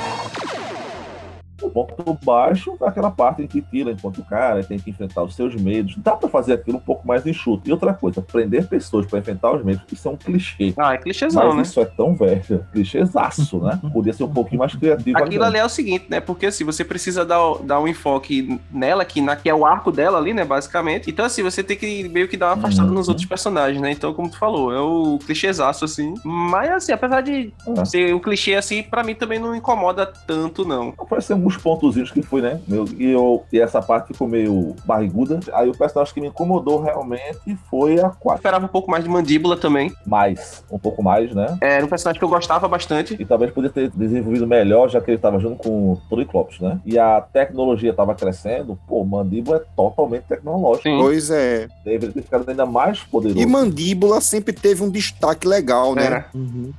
[1.61, 5.23] O ponto baixo é aquela parte em que tira enquanto o cara tem que enfrentar
[5.23, 5.95] os seus medos.
[5.97, 7.67] Dá pra fazer aquilo um pouco mais enxuto.
[7.67, 10.73] E outra coisa, prender pessoas pra enfrentar os medos, isso é um clichê.
[10.77, 11.61] Ah, é clichêzão, Mas né?
[11.63, 13.79] isso é tão velho, clichêzaço, né?
[13.93, 15.17] Podia ser um pouquinho mais criativo.
[15.17, 15.57] Aquilo ali.
[15.57, 16.19] é o seguinte, né?
[16.19, 19.91] Porque assim, você precisa dar, dar um enfoque nela, que, na, que é o arco
[19.91, 20.43] dela ali, né?
[20.45, 21.09] Basicamente.
[21.09, 22.95] Então, assim, você tem que meio que dar uma afastada Uhum.
[22.95, 23.91] nos outros personagens, né?
[23.91, 26.13] Então, como tu falou, é o clichêzaço, assim.
[26.23, 27.85] Mas, assim, apesar de É.
[27.85, 30.93] ser um clichê assim, pra mim também não incomoda tanto, não.
[30.97, 32.61] Apareceu alguns pontozinhos que foi, né?
[32.67, 35.39] Meu, e, eu, e essa parte ficou meio barriguda.
[35.53, 38.39] Aí o personagem que me incomodou realmente foi a Eu 4.
[38.39, 39.91] esperava um pouco mais de mandíbula também.
[40.05, 41.57] Mais, um pouco mais, né?
[41.61, 43.15] Era um personagem que eu gostava bastante.
[43.19, 46.79] E talvez podia ter desenvolvido melhor, já que ele estava junto com o Triclops, né?
[46.85, 48.77] E a tecnologia estava crescendo.
[48.87, 50.83] Pô, Mandíbula é totalmente tecnológico.
[50.83, 50.97] Sim.
[50.99, 51.67] Pois é.
[51.83, 53.39] Deveria ter ficado ainda mais poderoso.
[53.39, 56.05] E Mandíbula sempre teve um destaque legal, né?
[56.05, 56.25] Era.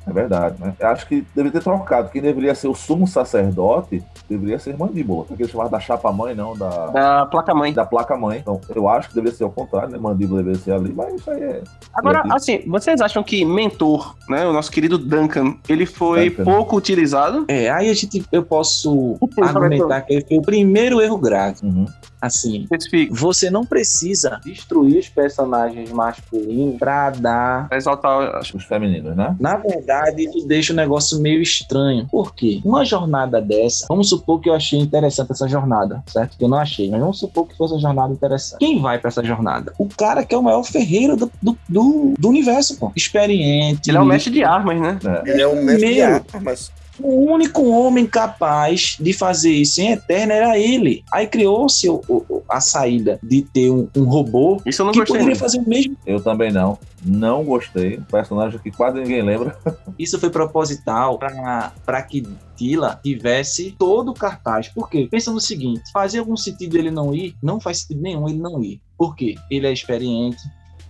[0.06, 0.74] É verdade, né?
[0.78, 2.10] Eu acho que deveria ter trocado.
[2.10, 5.26] Quem deveria ser o sumo sacerdote deveria ser Mandíbula.
[5.30, 7.72] Aquele chamado da chapa-mãe, não, da, Da placa-mãe.
[7.72, 8.38] da placa-mãe.
[8.38, 9.98] Então, eu acho que deveria ser ao contrário, né?
[9.98, 11.62] Mandíbula deveria ser ali, mas isso aí é.
[11.94, 12.34] Agora, Entendi.
[12.36, 14.46] assim, vocês acham que Mentor, né?
[14.46, 16.44] O nosso querido Duncan, ele foi Duncan.
[16.44, 17.44] pouco utilizado?
[17.48, 21.56] É, aí a gente, eu posso argumentar que ele foi o primeiro erro grave.
[21.62, 21.86] Uhum.
[22.20, 23.14] Assim, Específico.
[23.14, 27.68] você não precisa destruir os personagens masculinos pra dar.
[27.68, 28.56] Pra exaltar, acho.
[28.56, 29.34] Os femininos, né?
[29.40, 32.06] Na verdade, isso deixa o negócio meio estranho.
[32.10, 32.60] Por quê?
[32.64, 36.36] Uma jornada dessa, vamos supor que eu achei interessante essa jornada, certo?
[36.36, 38.58] Que eu não achei, mas vamos supor que fosse uma jornada interessante.
[38.58, 39.72] Quem vai pra essa jornada?
[39.78, 42.92] O cara que é o maior ferreiro do, do, do, do universo, pô.
[42.94, 43.90] Experiente.
[43.90, 44.98] Ele é o mestre de armas, né?
[45.24, 46.24] Ele é um mestre de Meu.
[46.34, 46.72] armas.
[47.02, 51.04] O único homem capaz de fazer isso em Eterna era ele.
[51.12, 51.86] Aí criou-se
[52.48, 55.18] a saída de ter um, um robô Isso eu não que gostei.
[55.18, 55.96] poderia fazer o mesmo.
[56.06, 56.78] Eu também não.
[57.04, 57.98] Não gostei.
[57.98, 59.56] Um personagem que quase ninguém lembra.
[59.98, 64.68] Isso foi proposital para que Tila tivesse todo o cartaz.
[64.68, 65.08] Por quê?
[65.10, 67.34] Pensa no seguinte: fazia algum sentido ele não ir?
[67.42, 68.80] Não faz sentido nenhum ele não ir.
[68.98, 69.34] Por quê?
[69.50, 70.42] Ele é experiente,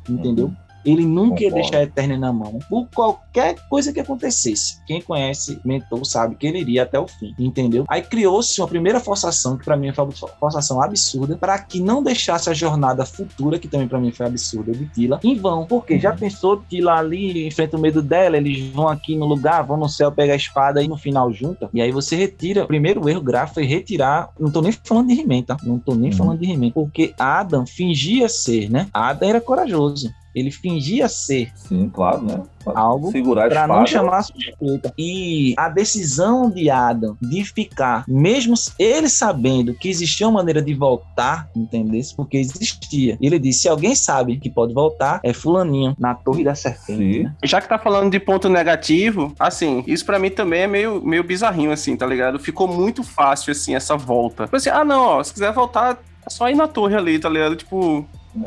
[0.08, 0.52] entendeu?
[0.84, 1.54] Ele nunca ia Concordo.
[1.54, 2.58] deixar a Eterna na mão.
[2.68, 4.78] Por qualquer coisa que acontecesse.
[4.86, 7.84] Quem conhece Mentor sabe que ele iria até o fim, entendeu?
[7.88, 12.02] Aí criou-se uma primeira forçação, que pra mim foi uma forçação absurda, para que não
[12.02, 15.66] deixasse a jornada futura, que também pra mim foi absurda, de Tila, em vão.
[15.66, 19.76] Porque já pensou Tila ali, enfrenta o medo dela, eles vão aqui no lugar, vão
[19.76, 21.68] no céu pegar a espada e no final junta.
[21.74, 22.64] E aí você retira.
[22.64, 24.30] O primeiro erro gráfico foi retirar.
[24.38, 25.56] Não tô nem falando de He-Man, tá?
[25.62, 26.16] Não tô nem Uhum.
[26.16, 26.70] falando de He-Man.
[26.70, 28.86] Porque Adam fingia ser, né?
[28.92, 30.10] Adam era corajoso.
[30.34, 32.42] Ele fingia ser Sim, claro, né?
[32.62, 33.66] Pra Algo a espada.
[33.66, 34.92] não chamar a suspeita.
[34.98, 40.74] E a decisão de Adam de ficar, mesmo ele sabendo que existia uma maneira de
[40.74, 42.14] voltar, entendesse?
[42.14, 43.16] Porque existia.
[43.20, 47.14] Ele disse: se alguém sabe que pode voltar, é Fulaninho, na Torre da Serpente.
[47.14, 47.22] Sim.
[47.24, 47.34] né?
[47.44, 51.24] Já que tá falando de ponto negativo, assim, isso pra mim também é meio, meio
[51.24, 52.38] bizarrinho, assim, tá ligado?
[52.38, 54.44] Ficou muito fácil, assim, essa volta.
[54.44, 57.28] Tipo assim, ah, não, ó, se quiser voltar, é só ir na torre ali, tá
[57.28, 57.56] ligado?
[57.56, 58.04] Tipo,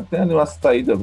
[0.10, 0.98] Tem ali uma saída.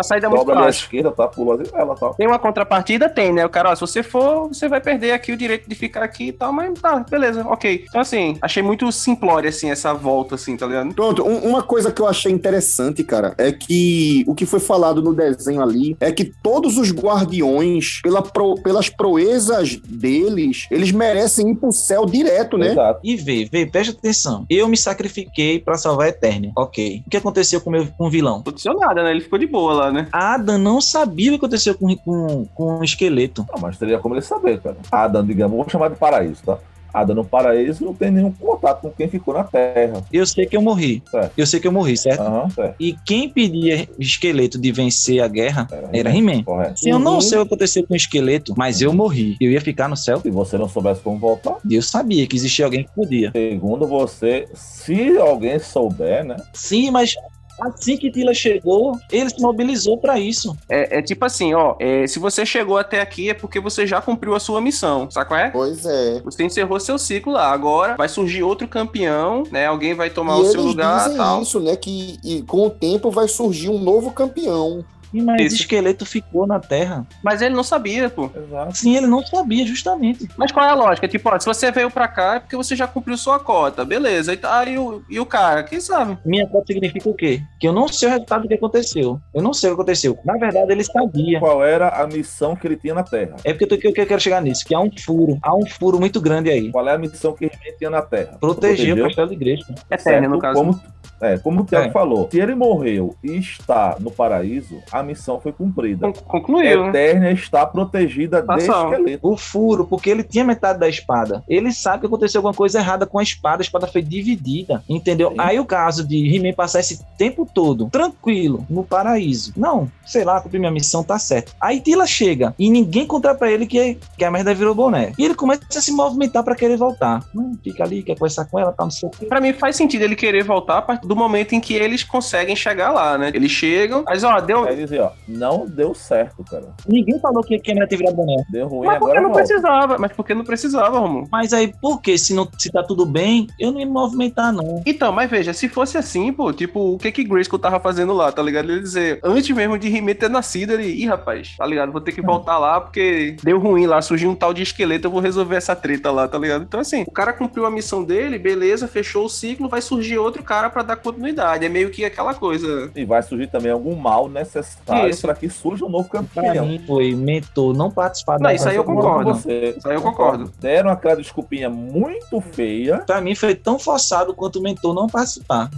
[0.00, 0.82] A saída é muito Dobra fácil.
[0.84, 1.28] esquerda, tá?
[1.28, 2.10] Pula ela tá.
[2.14, 3.08] Tem uma contrapartida?
[3.08, 3.44] Tem, né?
[3.44, 6.28] O cara, ó, se você for, você vai perder aqui o direito de ficar aqui
[6.28, 7.84] e tal, mas tá, beleza, ok.
[7.88, 10.94] Então, assim, achei muito simplória, assim, essa volta, assim, tá ligado?
[10.94, 15.02] Pronto, um- uma coisa que eu achei interessante, cara, é que o que foi falado
[15.02, 21.50] no desenho ali é que todos os guardiões, pela pro- pelas proezas deles, eles merecem
[21.50, 22.68] ir pro céu direto, né?
[22.72, 23.00] Exato.
[23.04, 24.44] E vê, vê, presta atenção.
[24.48, 26.52] Eu me sacrifiquei pra salvar a Eternia.
[26.56, 27.02] Ok.
[27.06, 28.34] O que aconteceu com o meu com o vilão?
[28.34, 29.10] Não aconteceu nada, né?
[29.10, 30.08] Ele ficou de boa lá, né?
[30.12, 33.46] Adam não sabia o que aconteceu com, com, com o esqueleto.
[33.52, 34.76] Não, mas teria como ele saber, cara.
[34.90, 36.58] Adam, digamos, vamos chamar de paraíso, tá?
[36.92, 40.02] Adam no paraíso não tem nenhum contato com quem ficou na Terra.
[40.12, 41.00] Eu sei que eu morri.
[41.36, 42.20] Eu sei que eu morri, certo?
[42.20, 42.74] Aham, certo.
[42.80, 46.42] E quem pedia esqueleto de vencer a guerra era He-Man.
[46.74, 47.20] Se eu não Uhum.
[47.20, 50.18] sei o que aconteceu com o esqueleto, mas eu morri, eu ia ficar no céu.
[50.20, 53.30] Se você não soubesse como voltar, Eu sabia que existia alguém que podia.
[53.30, 56.36] segundo você, se alguém souber, né?
[56.52, 57.14] Sim, mas
[57.60, 60.56] assim que Tila chegou, ele se mobilizou pra isso.
[60.68, 64.00] É, é tipo assim, ó, é, se você chegou até aqui é porque você já
[64.00, 65.50] cumpriu a sua missão, sabe qual é?
[65.50, 66.20] Pois é.
[66.24, 67.50] Você encerrou seu ciclo lá.
[67.52, 69.66] Agora vai surgir outro campeão, né?
[69.66, 71.42] Alguém vai tomar e o seu lugar dizem tal.
[71.42, 71.76] isso, né?
[71.76, 74.84] Que e com o tempo vai surgir um novo campeão.
[75.12, 75.56] E mas Isso.
[75.56, 77.06] o esqueleto ficou na Terra.
[77.22, 78.30] Mas ele não sabia, pô.
[78.34, 78.76] Exato.
[78.76, 80.28] Sim, ele não sabia, justamente.
[80.36, 81.08] Mas qual é a lógica?
[81.08, 83.84] Tipo, ó, se você veio pra cá é porque você já cumpriu sua cota.
[83.84, 84.32] Beleza.
[84.32, 85.62] E, tá, e, o, e o cara?
[85.62, 86.16] Quem sabe?
[86.24, 87.42] Minha cota significa o quê?
[87.58, 89.20] Que eu não sei o resultado do que aconteceu.
[89.34, 90.18] Eu não sei o que aconteceu.
[90.24, 91.40] Na verdade, ele sabia.
[91.40, 93.36] Qual era a missão que ele tinha na Terra?
[93.44, 95.38] É porque eu, tô, que eu quero chegar nisso, que há um furo.
[95.42, 96.70] Há um furo muito grande aí.
[96.70, 98.36] Qual é a missão que ele tinha na Terra?
[98.40, 99.64] Proteger o castelo de igreja.
[99.90, 100.28] Eterna, Certo?
[100.30, 100.54] no caso.
[100.58, 100.80] Como,
[101.20, 101.90] é, como o Tiago É.
[101.92, 106.06] falou, se ele morreu e está no paraíso, a missão foi cumprida.
[106.12, 106.88] Con- Concluiu, né?
[106.90, 108.92] Eternia está protegida Tá de salvo.
[108.94, 109.26] esqueleto.
[109.28, 111.42] O furo, porque ele tinha metade da espada.
[111.48, 115.30] Ele sabe que aconteceu alguma coisa errada com a espada, a espada foi dividida, entendeu?
[115.30, 115.36] Sim.
[115.38, 119.52] Aí o caso de He-Man passar esse tempo todo tranquilo no paraíso.
[119.56, 121.52] Não, sei lá, cumpri minha missão, tá certo.
[121.60, 125.12] Aí Tila chega e ninguém conta pra ele que, que a merda virou boné.
[125.18, 127.24] E ele começa a se movimentar pra querer voltar.
[127.34, 130.16] Hum, fica ali, quer conversar com ela, tá no seu Pra mim faz sentido ele
[130.16, 133.30] querer voltar a partir do momento em que eles conseguem chegar lá, né?
[133.34, 134.66] Eles chegam, mas ó, deu.
[134.90, 136.74] Aí dizia, ó, não deu certo, cara.
[136.86, 138.44] Ninguém falou que, que a merda ia virar boné.
[138.50, 139.44] Deu ruim, Mas porque agora não volta.
[139.44, 141.28] precisava, mas porque não precisava, Romulo.
[141.30, 142.18] Mas aí, por que?
[142.18, 144.82] Se, não, se tá tudo bem, eu não ia me movimentar, não.
[144.84, 148.32] Então, mas veja, se fosse assim, pô, tipo, o que que Grayskull tava fazendo lá,
[148.32, 148.70] tá ligado?
[148.70, 151.92] Ele dizer, antes mesmo de He-Man ter nascido, ele, ih, rapaz, tá ligado?
[151.92, 155.10] Vou ter que voltar lá porque deu ruim lá, surgiu um tal de esqueleto, eu
[155.10, 156.64] vou resolver essa treta lá, tá ligado?
[156.64, 160.42] Então, assim, o cara cumpriu a missão dele, beleza, fechou o ciclo, vai surgir outro
[160.42, 161.64] cara pra dar continuidade.
[161.64, 162.90] É meio que aquela coisa.
[162.94, 165.22] E vai surgir também algum mal necessário Isso.
[165.22, 166.66] para que surja um novo Pra campeão.
[166.66, 169.34] mim foi mentor não participar Não, da isso aí eu Concordo.
[169.34, 169.74] Você.
[169.76, 170.50] Isso aí eu concordo.
[170.60, 172.98] Deram aquela desculpinha muito feia.
[172.98, 175.70] Pra mim foi tão forçado quanto o mentor não participar.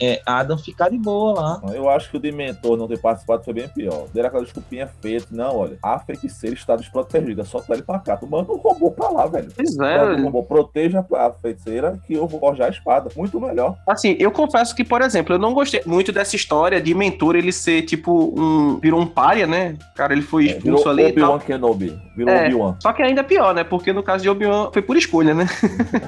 [0.00, 1.74] É, Adam ficar de boa lá.
[1.74, 4.06] Eu acho que o de mentor não ter participado foi bem pior.
[4.12, 5.22] Deram aquela desculpinha feia.
[5.30, 7.44] Não, olha, a feiticeira está desprotegida.
[7.44, 8.16] Só tá ele pra cá.
[8.16, 9.50] Tu manda um robô pra lá, velho.
[9.54, 13.10] Pois é, um robô, proteja a feiticeira que eu vou forjar a espada.
[13.16, 13.76] Muito melhor.
[13.86, 17.52] Assim, eu confesso que, por exemplo, eu não gostei muito dessa história de mentor ele
[17.52, 18.78] ser, tipo, um.
[18.78, 19.76] virou um pária, né?
[19.94, 21.34] Cara, ele foi É, virou expulso ali e tal.
[21.34, 21.98] Obi-Wan Kenobi.
[22.16, 22.46] Virou É.
[22.46, 22.76] Obi-Wan.
[22.80, 23.64] Só que ainda pior, né?
[23.64, 25.46] Porque no caso de Obi-Wan foi por escolha, né?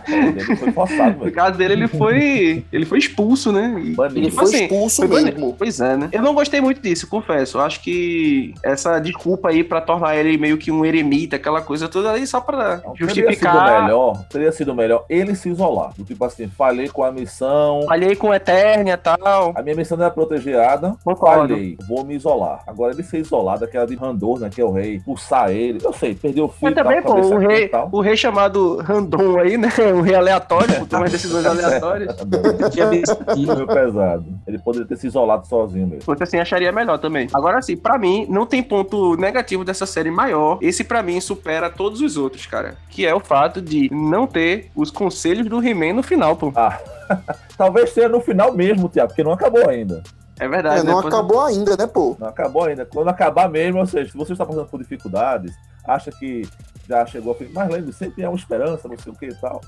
[0.09, 1.33] Ele foi forçado, No velho.
[1.33, 2.65] caso dele, ele foi.
[2.73, 3.75] ele foi expulso, né?
[3.83, 4.19] E, Banido.
[4.19, 5.37] Ele tipo foi assim, expulso foi banido.
[5.41, 5.55] mesmo.
[5.59, 6.09] Pois é, né?
[6.13, 7.59] Eu não gostei muito disso, confesso.
[7.59, 11.89] Eu acho que essa desculpa aí pra tornar ele meio que um eremita, aquela coisa
[11.89, 13.83] toda aí, só pra Não, Teria sido justificar.
[13.83, 15.93] melhor, teria sido melhor ele se isolar.
[16.07, 17.83] Tipo assim, falhei com a missão.
[17.87, 19.53] Falhei com a Eternia e tal.
[19.55, 20.97] A minha missão não era proteger Adam.
[21.05, 21.55] Concordo.
[21.55, 22.63] Falhei, vou me isolar.
[22.67, 24.49] Agora ele ser isolado, aquela de Randor, né?
[24.51, 25.79] Que é o rei, pulsar ele.
[25.85, 26.61] Eu sei, perdeu o filho.
[26.63, 29.69] Mas também, tal, pô, o rei, o rei chamado Random aí, né?
[29.95, 32.17] Um rei aleatório, por tomar decisões aleatórias.
[32.73, 33.57] Tinha vencido.
[33.57, 34.25] Foi pesado.
[34.47, 36.03] Ele poderia ter se isolado sozinho mesmo.
[36.05, 37.29] Você assim acharia melhor também.
[37.35, 40.59] Agora sim, pra mim, não tem ponto negativo dessa série maior.
[40.63, 42.77] Esse pra mim supera todos os outros, cara.
[42.89, 46.53] Que é o fato de não ter os conselhos do He-Man no final, pô.
[46.55, 46.79] Ah,
[47.57, 50.03] talvez seja no final mesmo, Tiago, porque não acabou ainda.
[50.39, 52.17] É verdade, É, não acabou ainda, né, pô?
[52.19, 52.85] Não acabou ainda.
[52.85, 55.55] Quando acabar mesmo, ou seja, se você está passando por dificuldades,
[55.87, 56.43] acha que
[56.89, 59.35] já chegou ao fim, mas lembre, sempre há uma esperança, não sei o que e
[59.35, 59.61] tal.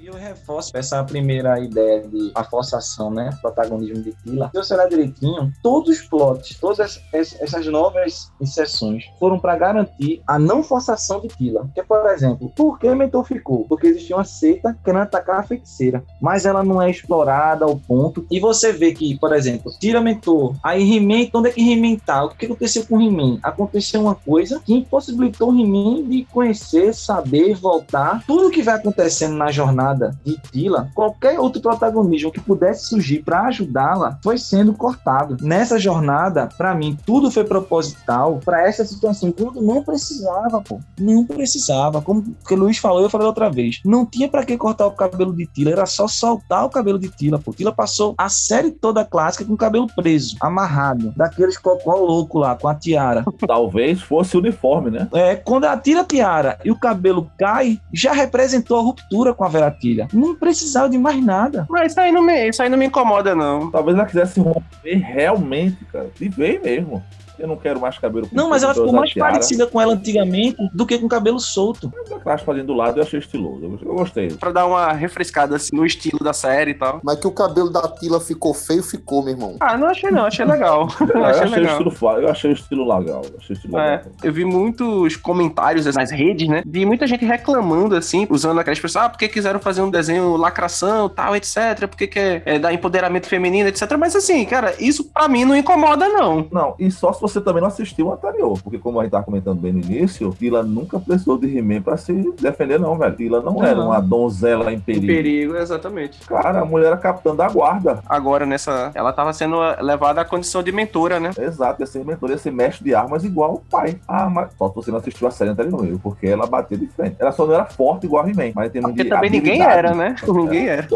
[0.00, 3.30] E eu reforço essa primeira ideia de a forçação, né?
[3.40, 4.50] Protagonismo de Tila.
[4.54, 9.56] Se você olhar direitinho, todos os plots, todas es- es- essas novas inserções foram para
[9.56, 11.62] garantir a não forçação de Tila.
[11.66, 13.64] Porque, por exemplo, por que Mentor ficou?
[13.68, 16.02] Porque existia uma seita querendo atacar a feiticeira.
[16.20, 18.26] Mas ela não é explorada ao ponto.
[18.30, 20.54] E você vê que, por exemplo, tira Mentor.
[20.62, 22.24] Aí He-Man, onde é que He-Man tá?
[22.24, 23.38] O que aconteceu com He-Man?
[23.42, 28.22] Aconteceu uma coisa que impossibilitou He-Man de conhecer, saber, voltar.
[28.26, 33.42] Tudo que vai acontecendo na jornada de Tila, qualquer outro protagonismo que pudesse surgir para
[33.42, 35.36] ajudá-la, foi sendo cortado.
[35.40, 40.80] Nessa jornada, para mim, tudo foi proposital para essa situação quando não precisava, pô.
[40.98, 42.00] Não precisava.
[42.00, 43.80] Como que o Luiz falou, eu falei outra vez.
[43.84, 47.08] Não tinha para que cortar o cabelo de Tila, era só soltar o cabelo de
[47.08, 47.52] Tila, pô.
[47.52, 52.54] Tila passou a série toda clássica com o cabelo preso, amarrado, daqueles cocó louco lá,
[52.54, 53.24] com a tiara.
[53.46, 55.08] Talvez fosse uniforme, né?
[55.12, 59.44] É, quando ela tira a tiara e o cabelo cai, já representou a ruptura com
[59.44, 60.08] a Veratilha.
[60.12, 61.64] Não precisava de mais nada.
[61.70, 63.70] Mas isso aí, não me, isso aí não me incomoda, não.
[63.70, 66.10] Talvez ela quisesse romper realmente, cara.
[66.18, 67.02] De vez mesmo.
[67.38, 69.32] Eu não quero mais cabelo Não, mas ela ficou usar mais tiara.
[69.32, 71.92] parecida com ela antigamente do que com o cabelo solto.
[72.14, 73.60] A classe fazendo do lado eu achei estiloso.
[73.82, 74.28] Eu- gostei.
[74.28, 77.00] Pra dar uma refrescada assim, no estilo da série e tal.
[77.02, 79.56] Mas que o cabelo da Tila ficou feio, ficou, meu irmão.
[79.60, 80.88] Ah, não achei não, achei legal.
[81.00, 81.80] Eu achei achei, o legal.
[81.88, 83.22] estilo, eu achei o estilo legal.
[83.24, 84.12] eu Achei o estilo É, legal.
[84.22, 86.62] eu vi muitos comentários nas redes, né?
[86.66, 91.08] De muita gente reclamando, assim, usando aquela expressão, ah, porque quiseram fazer um desenho lacração,
[91.08, 91.86] tal, etc.
[91.88, 93.96] Porque quer é, dar empoderamento feminino, etc.
[93.98, 96.46] Mas assim, cara, isso pra mim não incomoda, não.
[96.50, 99.24] Não, e só se você também não assistiu o anterior, porque como a gente tava
[99.24, 103.14] comentando bem no início, Tila nunca precisou de He-Man pra se defender, não, velho.
[103.16, 103.64] Tila não, Não.
[103.64, 105.06] era uma donzela em Em perigo.
[105.06, 106.18] perigo, exatamente.
[106.26, 108.00] Cara, a mulher era capitã da guarda.
[108.08, 108.90] Agora, nessa.
[108.94, 111.30] Ela tava sendo levada à condição de mentora, né?
[111.38, 113.98] Exato, ia ser mentor, ia ser mestre de armas igual o pai.
[114.06, 117.16] Ah, mas só se você não assistiu a série anterior, porque ela batia de frente.
[117.18, 120.14] Ela só não era forte igual a He-Man, mas tem Porque também ninguém era, né?
[120.28, 120.86] Ninguém era.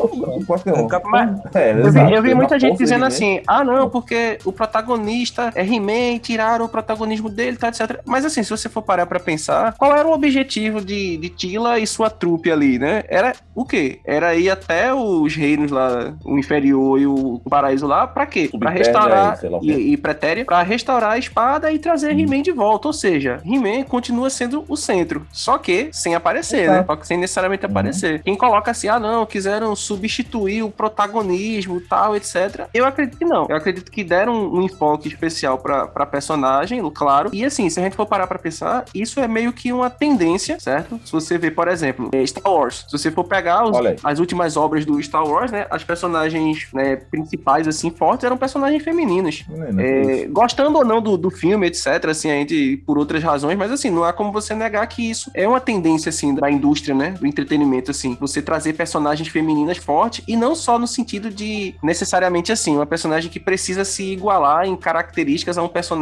[0.47, 0.89] Qualquer um.
[1.11, 5.51] Mas, É, Eu vi, eu vi muita gente dizendo assim, ah não, porque o protagonista
[5.55, 8.01] é He-Man, tiraram o protagonismo dele, tá, etc.
[8.07, 11.79] Mas assim, se você for parar pra pensar, qual era o objetivo de, de Tila
[11.79, 13.03] e sua trupe ali, né?
[13.09, 14.01] Era o quê?
[14.07, 18.51] Era ir até os reinos lá, o inferior e o paraíso lá, pra quê?
[18.59, 19.49] Pra restaurar, quê.
[19.63, 22.21] e, e pretéria, pra restaurar a espada e trazer Hum.
[22.21, 22.89] He-Man de volta.
[22.89, 26.75] Ou seja, He-Man continua sendo o centro, só que sem aparecer, né?
[26.77, 26.87] Exato.
[26.87, 27.71] Só que sem necessariamente Uhum.
[27.71, 28.23] aparecer.
[28.23, 32.67] Quem coloca assim, ah não, quiseram substituir o protagonismo tal, etc.
[32.73, 33.47] Eu acredito que não.
[33.49, 37.31] Eu acredito que deram um enfoque especial pra, pra personagem, claro.
[37.33, 40.59] E assim, se a gente for parar pra pensar, isso é meio que uma tendência,
[40.61, 41.01] certo?
[41.05, 42.85] Se você vê, por exemplo, eh, Star Wars.
[42.89, 45.67] Se você for pegar os- as últimas obras do Star Wars, né?
[45.71, 49.45] As personagens né, principais, assim, fortes, eram personagens femininas.
[49.49, 53.23] Não, não, É, gostando ou não do, do filme, etc., assim, a gente, por outras
[53.23, 56.51] razões, mas assim, não há como você negar que isso é uma tendência, assim, da
[56.51, 61.31] indústria, né, do entretenimento, assim, você trazer personagens femininas fortes, e não só no sentido
[61.31, 66.02] de, necessariamente assim, uma personagem que precisa se igualar em características a um personagem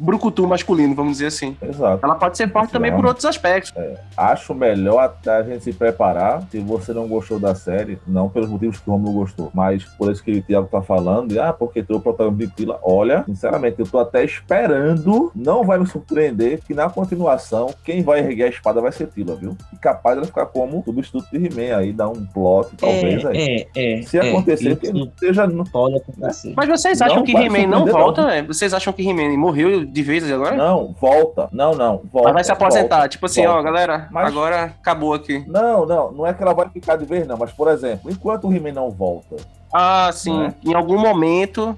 [0.00, 1.56] brucutu masculino, vamos dizer assim.
[1.62, 2.04] Exato.
[2.04, 3.72] Ela pode ser forte também por outros aspectos.
[4.16, 6.42] Acho melhor até a gente se preparar.
[6.50, 10.10] Se você não gostou da série, não pelos motivos que o Romulo gostou, mas por
[10.10, 12.78] isso que o Thiago tá falando, e, ah, porque tem o protagonista de Tila.
[12.82, 18.20] Olha, sinceramente, eu tô até esperando, não vai me surpreender que na continuação, quem vai
[18.20, 19.56] erguer a espada vai ser Tila, viu?
[19.72, 23.66] E capaz dela ficar como substituto de He-Man aí, dar um plot, talvez aí.
[23.74, 24.02] é, é.
[24.02, 25.46] Se acontecer, que não seja.
[25.46, 26.52] no- Pode acontecer.
[26.56, 28.22] Mas vocês Não acham que vai He-Man não volta?
[28.34, 28.42] é?
[28.42, 30.54] Vocês acham que He-Man morreu de vez agora?
[30.56, 31.48] Não, volta.
[31.52, 32.28] Não, não, volta.
[32.28, 33.64] Mas vai se aposentar, volta, tipo assim, ó, volta.
[33.70, 35.44] galera, Mas- agora acabou aqui.
[35.46, 37.36] Não, não, não é que ela vai ficar de vez, não.
[37.36, 39.36] Mas, por exemplo, enquanto o He-Man não volta,
[39.72, 40.36] Ah, sim.
[40.38, 40.54] Né?
[40.64, 41.74] Em algum momento.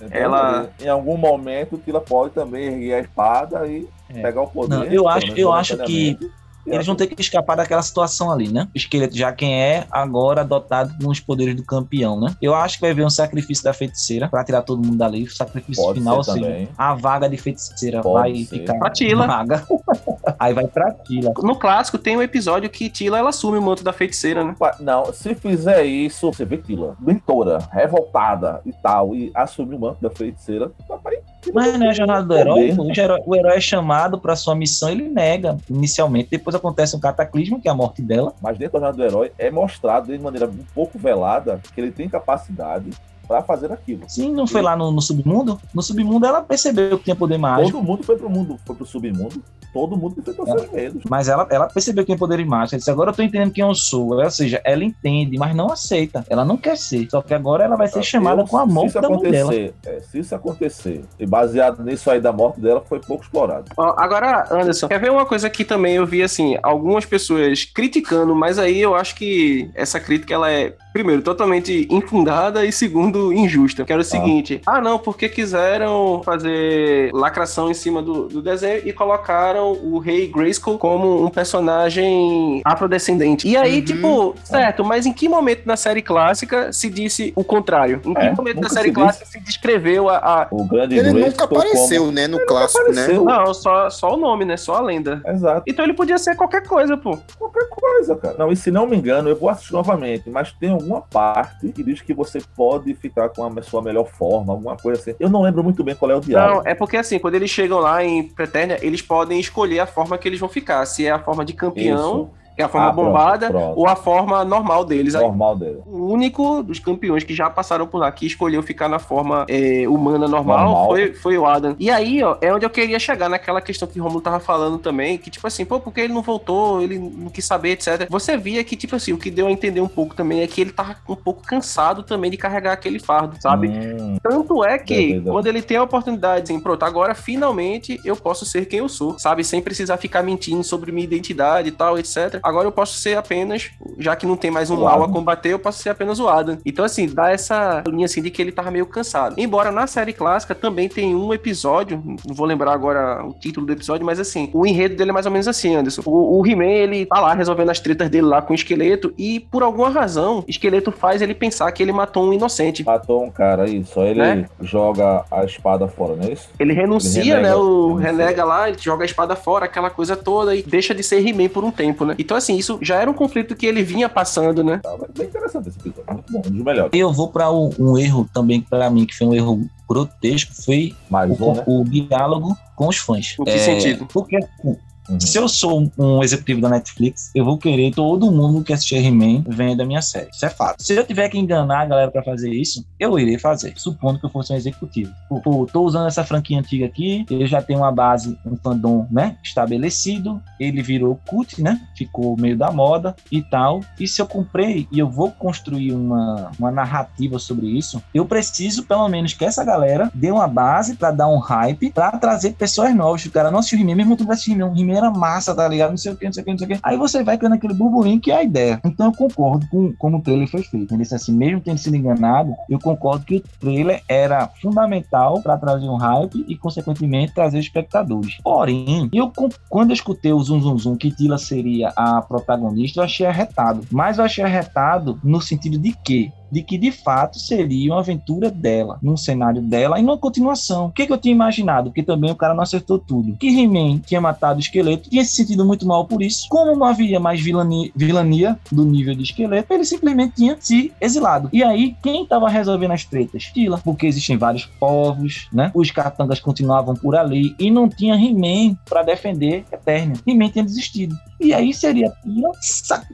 [0.00, 0.22] entendeu?
[0.22, 4.20] Ela- em algum momento, Tila pode também erguer a espada e É.
[4.22, 4.76] pegar o poder.
[4.76, 6.30] Não, eu acho- eu acho momentaneamente.
[6.66, 8.68] Eles vão ter que escapar daquela situação ali, né?
[8.74, 12.34] Esqueleto já quem é agora dotado com os poderes do campeão, né?
[12.40, 15.24] Eu acho que vai haver um sacrifício da feiticeira pra tirar todo mundo dali.
[15.24, 16.68] O sacrifício Pode final, ou ser seja, também.
[16.76, 18.58] a vaga de feiticeira Pode vai ser.
[18.60, 19.26] ficar Pra Tila.
[19.26, 19.66] vaga.
[20.38, 21.32] Aí vai pra Tila.
[21.42, 24.54] No clássico tem um episódio que Tila ela assume o manto da feiticeira, né?
[24.80, 30.00] Não, se fizer isso, você vê Tila, mentora, revoltada e tal, e assumir o manto
[30.00, 31.18] da feiticeira, papai.
[31.54, 32.74] Mas não é a jornada do herói.
[32.74, 32.82] pô.
[33.26, 36.28] O herói, é chamado pra sua missão, ele nega inicialmente.
[36.30, 38.34] Depois acontece um cataclismo, que é a morte dela.
[38.40, 41.90] Mas dentro da jornada do herói é mostrado de maneira um pouco velada que ele
[41.90, 42.90] tem capacidade
[43.30, 44.02] pra fazer aquilo.
[44.08, 45.60] Sim, não foi lá no, no submundo?
[45.72, 47.70] No submundo ela percebeu que tinha poder mágico.
[47.78, 49.40] Todo mundo foi pro mundo, foi pro submundo,
[49.72, 51.02] todo mundo enfrentou seus medos.
[51.08, 52.74] Mas ela, ela percebeu que tinha poder mágico.
[52.74, 54.14] Ela disse, agora eu tô entendendo quem eu sou.
[54.20, 56.26] Ou seja, ela entende, mas não aceita.
[56.28, 57.08] Ela não quer ser.
[57.08, 59.20] Só que agora ela vai ser chamada Eu- com a se morte isso da mão
[59.20, 59.50] dela.
[59.52, 63.66] acontecer, é, se isso acontecer, e baseado nisso aí da morte dela, foi pouco explorado.
[63.96, 68.58] Agora, Anderson, quer ver uma coisa que também eu vi assim, algumas pessoas criticando, mas
[68.58, 73.84] aí eu acho que essa crítica ela é, primeiro, totalmente infundada e segundo, injusta.
[73.84, 78.82] Que era o seguinte: ah, não, porque quiseram fazer lacração em cima do, do desenho
[78.84, 83.48] e colocaram o rei Grayskull como um personagem afrodescendente.
[83.48, 83.84] E aí, Uhum.
[83.84, 88.00] tipo, certo, mas em que momento na série clássica se disse o contrário?
[88.04, 91.10] Em que É, momento da série se clássica se descreveu a- a, O grande Ele
[91.12, 93.08] Grayskull nunca apareceu, né, no clássico, né?
[93.08, 94.56] Não, só, só o nome, né?
[94.56, 95.20] Só a lenda.
[95.22, 95.34] Como...
[95.34, 95.62] Exato.
[95.66, 97.18] Então ele podia ser qualquer coisa, pô.
[97.38, 97.59] Qualquer
[98.00, 98.34] coisa, cara.
[98.38, 101.82] Não, e se não me engano, eu vou assistir novamente, mas tem alguma parte que
[101.82, 105.14] diz que você pode ficar com a sua melhor forma, alguma coisa assim.
[105.20, 106.62] Eu não lembro muito bem qual é o diálogo.
[106.62, 110.18] Não, é porque assim, quando eles chegam lá em Preternia, eles podem escolher a forma
[110.18, 110.84] que eles vão ficar.
[110.86, 112.30] Se é a forma de campeão,
[112.60, 113.78] que é a forma Ah, pronto, bombada, pronto.
[113.78, 115.14] ou a forma normal deles.
[115.14, 115.78] Normal dele.
[115.86, 119.88] o único dos campeões que já passaram por lá que escolheu ficar na forma é,
[119.88, 120.86] humana normal, Normal.
[120.88, 121.74] Foi, foi o Adam.
[121.78, 124.78] E aí, ó, é onde eu queria chegar naquela questão que o Romulo tava falando
[124.78, 128.06] também, que tipo assim, pô, porque ele não voltou, ele não quis saber, etc.
[128.10, 130.60] Você via que, tipo assim, o que deu a entender um pouco também é que
[130.60, 133.68] ele tava um pouco cansado também de carregar aquele fardo, sabe?
[133.68, 135.30] Hum, Tanto é que, Beleza.
[135.30, 139.18] quando ele tem a oportunidade, assim, pronto, agora finalmente eu posso ser quem eu sou,
[139.18, 139.42] sabe?
[139.44, 142.38] Sem precisar ficar mentindo sobre minha identidade e tal, etc.
[142.50, 145.50] Agora eu posso ser apenas, já que não tem mais um O mal a combater,
[145.52, 146.58] eu posso ser apenas o Adam.
[146.66, 149.34] Então, assim, dá essa linha, assim, de que ele tava meio cansado.
[149.38, 153.72] Embora na série clássica também tem um episódio, não vou lembrar agora o título do
[153.72, 156.02] episódio, mas assim, o enredo dele é mais ou menos assim, Anderson.
[156.04, 159.40] O, o He-Man, ele tá lá resolvendo as tretas dele lá com o esqueleto e,
[159.40, 162.84] por alguma razão, o esqueleto faz ele pensar que ele matou um inocente.
[162.84, 164.46] matou um cara aí, só ele Né?
[164.60, 166.48] joga a espada fora, não é isso?
[166.58, 167.54] Ele renuncia, Ele renega, né?
[167.56, 168.10] O renuncia.
[168.10, 171.48] renega lá, ele joga a espada fora, aquela coisa toda, e deixa de ser He-Man
[171.48, 172.14] por um tempo, né?
[172.30, 174.78] Então, assim, isso já era um conflito que ele vinha passando, né?
[174.78, 176.04] Tá, bem interessante esse episódio.
[176.12, 176.90] Muito bom, um dos melhores.
[176.94, 180.94] Eu vou para um, um erro também, para mim, que foi um erro grotesco, foi
[181.10, 181.64] Mais o, um, né?
[181.66, 183.34] o diálogo com os fãs.
[183.36, 184.06] Em que sentido?
[184.06, 184.76] Porque assim,
[185.10, 185.20] Uhum.
[185.20, 189.42] se eu sou um- executivo da Netflix, eu vou querer todo mundo que assistir He-Man
[189.48, 190.30] venha da minha série.
[190.30, 190.82] Isso é fato.
[190.82, 194.26] Se eu tiver que enganar a galera pra fazer isso, eu irei fazer, supondo que
[194.26, 195.12] eu fosse um executivo.
[195.42, 199.36] Pô, tô usando essa franquia antiga aqui, ele já tem uma base, um fandom, né,
[199.42, 203.80] estabelecido, ele virou cult, né, ficou meio da moda e tal.
[203.98, 208.84] E se eu comprei e eu vou construir uma, uma narrativa sobre isso, eu preciso
[208.84, 212.94] pelo menos que essa galera dê uma base pra dar um hype, pra trazer pessoas
[212.94, 213.24] novas.
[213.24, 215.90] O cara não assistiu He-Man, mesmo que não assistiu He-Man, He-Man era massa, tá ligado?
[215.90, 216.80] Não sei o que, não sei o que, não sei o que.
[216.82, 218.80] Aí você vai criando aquele burburinho que é a ideia.
[218.84, 220.94] Então eu concordo com como o trailer foi feito.
[220.94, 225.56] Ele disse assim, mesmo tendo sido enganado, eu concordo que o trailer era fundamental pra
[225.56, 228.38] trazer um hype e, consequentemente, trazer espectadores.
[228.42, 229.32] Porém, eu
[229.68, 233.86] quando eu escutei o Zum Zum Zum que Tila seria a protagonista, eu achei arretado.
[233.90, 238.50] Mas eu achei arretado no sentido de que de que de fato seria uma aventura
[238.50, 240.86] dela, num cenário dela e numa continuação.
[240.86, 241.90] O que, que eu tinha imaginado?
[241.90, 243.36] Porque também o cara não acertou tudo.
[243.36, 246.46] Que He-Man tinha matado o esqueleto, tinha se sentido muito mal por isso.
[246.48, 251.48] Como não havia mais vilania, vilania do nível de esqueleto, ele simplesmente tinha se exilado.
[251.52, 253.44] E aí, quem estava resolvendo as tretas?
[253.44, 255.70] Tila, porque existem vários povos, né?
[255.74, 260.16] Os capangas continuavam por ali e não tinha He-Man para defender Eternia.
[260.26, 261.16] He-Man tinha desistido.
[261.40, 262.50] E aí seria Tila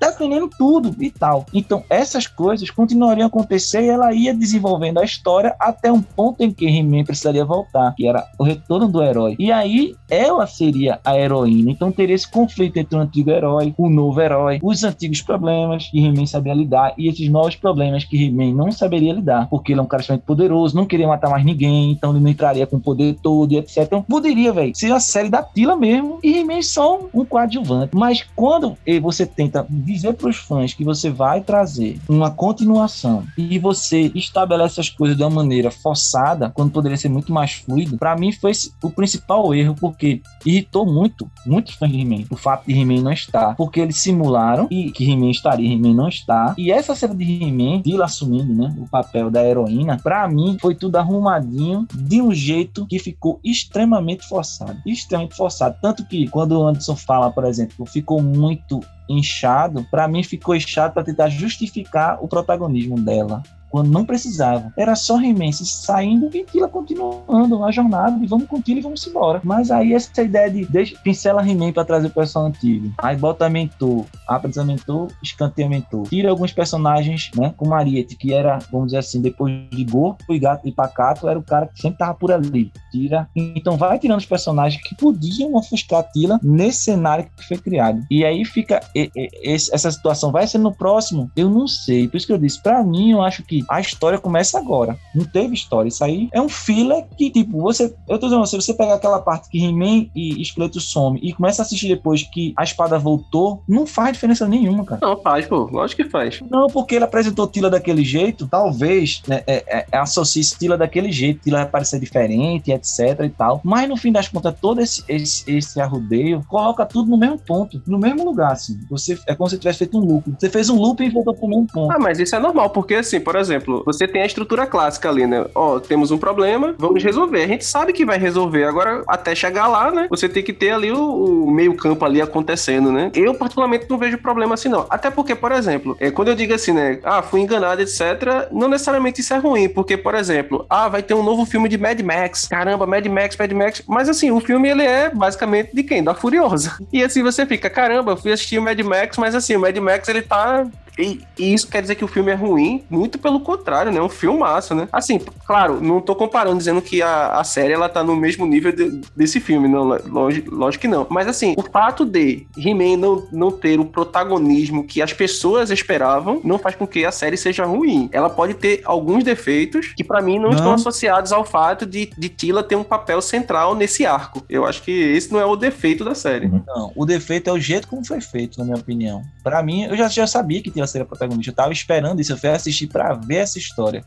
[0.01, 1.47] defendendo tudo e tal.
[1.55, 6.51] Então, essas coisas continuariam acontecer e ela ia desenvolvendo a história até um ponto em
[6.51, 9.37] que He-Man precisaria voltar, que era o retorno do herói.
[9.39, 11.70] E aí, ela seria a heroína.
[11.70, 15.99] Então, teria esse conflito entre o antigo herói, o novo herói, os antigos problemas que
[15.99, 19.83] He-Man sabia lidar e esses novos problemas que He-Man não saberia lidar, porque ele é
[19.83, 22.81] um cara extremamente poderoso, não queria matar mais ninguém, então ele não entraria com o
[22.81, 23.79] poder todo e etc.
[23.79, 27.91] Então, poderia, velho, ser a série da Tila mesmo e He-Man só um, coadjuvante.
[27.95, 33.59] Mas quando você tenta dizer para os fãs que você vai trazer uma continuação e
[33.59, 38.17] você estabelece as coisas de uma maneira forçada, quando poderia ser muito mais fluido, para
[38.17, 38.53] mim foi
[38.83, 43.12] o principal erro, porque irritou muito, muitos fãs de He-Man, o fato de He-Man não
[43.12, 46.55] estar, porque eles simularam e que He-Man estaria, He-Man não está.
[46.57, 50.75] E essa cena de He-Man, Dila assumindo, né, o papel da heroína, para mim foi
[50.75, 56.67] tudo arrumadinho de um jeito que ficou extremamente forçado, extremamente forçado, tanto que quando o
[56.67, 62.29] Anderson fala, por exemplo, ficou muito inchado, para mim ficou inchado para tentar justificar o
[62.29, 63.43] protagonismo dela
[63.77, 64.72] quando não precisava.
[64.74, 69.07] Era só He-Man saindo e Tila continuando a jornada e vamos com Tila e vamos
[69.07, 69.39] embora.
[69.45, 72.91] Mas aí essa ideia de deixa, pincela He-Man para trazer o pessoal antigo.
[72.97, 76.09] Aí bota mentor, apresenta mentor, escanteia mentor.
[76.09, 80.39] Tira alguns personagens, né, como Ariete, que era, vamos dizer assim, depois de Gorpo e
[80.39, 82.72] Gato e Pacato, era o cara que sempre tava por ali.
[82.91, 83.29] Tira.
[83.37, 88.03] Então vai tirando os personagens que podiam ofuscar Tila nesse cenário que foi criado.
[88.11, 91.31] E aí fica e, e, essa situação vai ser no próximo?
[91.37, 92.09] Eu não sei.
[92.09, 94.99] Por isso que eu disse, para mim eu acho que a história começa agora.
[95.14, 95.89] Não teve história.
[95.89, 97.95] Isso aí é um filler que, tipo, você.
[98.09, 101.62] Eu tô dizendo, se você pegar aquela parte que He-Man e Esqueleto some e começa
[101.62, 105.01] a assistir depois que a espada voltou, não faz diferença nenhuma, cara.
[105.03, 105.69] Não, faz, pô.
[105.71, 106.41] Lógico que faz.
[106.51, 111.11] Não, porque ele apresentou Tila daquele jeito, talvez, né, é, é, é, associe Tila daquele
[111.11, 113.61] jeito, Tila vai parecer diferente, etc e tal.
[113.64, 117.83] Mas no fim das contas, todo esse, esse, esse arrudeio coloca tudo no mesmo ponto,
[117.87, 118.79] no mesmo lugar, assim.
[118.91, 120.35] Você, é como se tivesse feito um loop.
[120.39, 121.93] Você fez um loop e voltou pro mesmo ponto.
[121.93, 123.46] Ah, mas isso é normal, porque assim, por exemplo,
[123.85, 125.45] você tem a estrutura clássica ali, né?
[125.55, 127.43] Ó, temos um problema, vamos resolver.
[127.43, 128.65] A gente sabe que vai resolver.
[128.65, 130.07] Agora, até chegar lá, né?
[130.11, 133.11] Você tem que ter ali o, o meio-campo ali acontecendo, né?
[133.15, 134.87] Eu, particularmente, não vejo problema assim, não.
[134.89, 136.99] Até porque, por exemplo, é, quando eu digo assim, né?
[137.05, 141.15] Ah, fui enganado, etc., não necessariamente isso é ruim, porque, por exemplo, ah, vai ter
[141.15, 142.49] um novo filme de Mad Max.
[142.49, 143.83] Caramba, Mad Max, Mad Max.
[143.87, 146.03] Mas assim, o filme ele é basicamente de quem?
[146.03, 146.77] Da Furiosa.
[146.93, 149.77] E assim você fica, caramba, eu fui assistir o Mad Max, mas assim, o Mad
[149.77, 150.67] Max ele tá
[150.99, 152.85] e, e, isso quer dizer que o filme é ruim?
[152.89, 153.99] Muito pelo contrário, né?
[153.99, 154.89] É um filmaço, né?
[154.93, 158.73] Assim, claro, não tô comparando dizendo que a, a série ela tá no mesmo nível
[158.73, 161.07] de, desse filme, não, lógico, lógico que não.
[161.11, 166.41] Mas assim, o fato de He-Man não, não ter o protagonismo que as pessoas esperavam
[166.43, 168.09] não faz com que a série seja ruim.
[168.13, 172.11] Ela pode ter alguns defeitos que para mim não, não, estão associados ao fato de,
[172.17, 174.43] de Tila ter um papel central nesse arco.
[174.49, 176.49] Eu acho que esse não é o defeito da série.
[176.49, 179.23] Não, o defeito é o jeito como foi feito, na minha opinião.
[179.43, 181.51] Para mim, eu já, já sabia que Tila seria protagonista.
[181.51, 184.05] Eu tava esperando isso, eu fui assistir para ver essa história.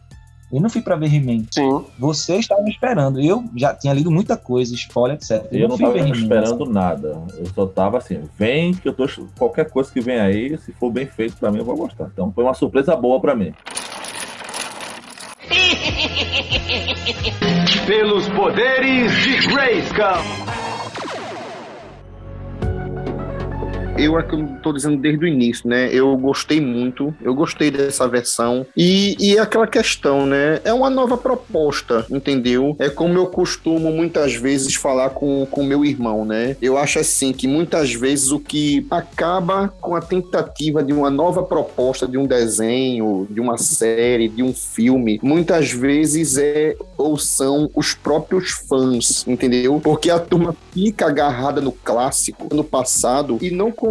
[0.51, 1.45] Eu não fui para ver He-Man.
[1.51, 1.86] Sim.
[1.99, 3.19] Você estava me esperando.
[3.19, 5.45] Eu já tinha lido muita coisa, spoiler, etc.
[5.51, 7.21] Eu, eu não, estava esperando nada.
[7.38, 9.07] Eu só tava assim, vem que eu tô.
[9.38, 12.09] Qualquer coisa que vem aí, se for bem feito para mim, eu vou gostar.
[12.11, 13.53] Então foi uma surpresa boa para mim.
[17.86, 20.49] Pelos poderes de Grayskull.
[24.00, 25.89] Eu é que eu tô dizendo desde o início, né?
[25.93, 28.66] Eu gostei muito, eu gostei dessa versão.
[28.76, 30.62] E, e é aquela questão, né?
[30.64, 32.76] É uma nova proposta, entendeu?
[32.80, 36.56] É como eu costumo muitas vezes falar com o meu irmão, né?
[36.62, 41.43] Eu acho assim que muitas vezes o que acaba com a tentativa de uma nova
[41.43, 47.70] proposta de um desenho, de uma série, de um filme, muitas vezes é ou são
[47.74, 49.80] os próprios fãs, entendeu?
[49.82, 53.89] Porque a turma fica agarrada no clássico, no passado, e não consegue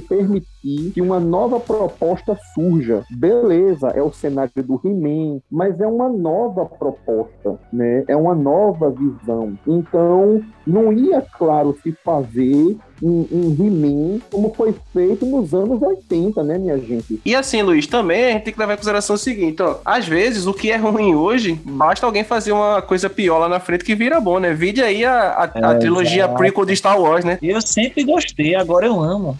[0.00, 3.04] permitir que uma nova proposta surja.
[3.10, 8.04] Beleza, é o cenário do He-Man, mas é uma nova proposta, né?
[8.08, 9.58] É uma nova visão.
[9.66, 16.42] Então, não ia, claro, se fazer um, um He-Man como foi feito nos anos 80,
[16.42, 17.20] né, minha gente?
[17.24, 19.78] E assim, Luiz, também a gente tem que levar em consideração o seguinte, ó.
[19.84, 23.60] Às vezes, o que é ruim hoje, basta alguém fazer uma coisa pior lá na
[23.60, 24.52] frente que vira bom, né?
[24.52, 26.36] Vide aí a, a, a é, trilogia exato.
[26.36, 27.38] prequel de Star Wars, né?
[27.42, 29.38] Eu sempre gostei, agora eu amo.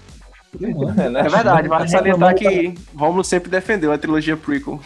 [1.18, 4.80] É verdade, vale salientar que Romulo sempre defendeu a trilogia prequel.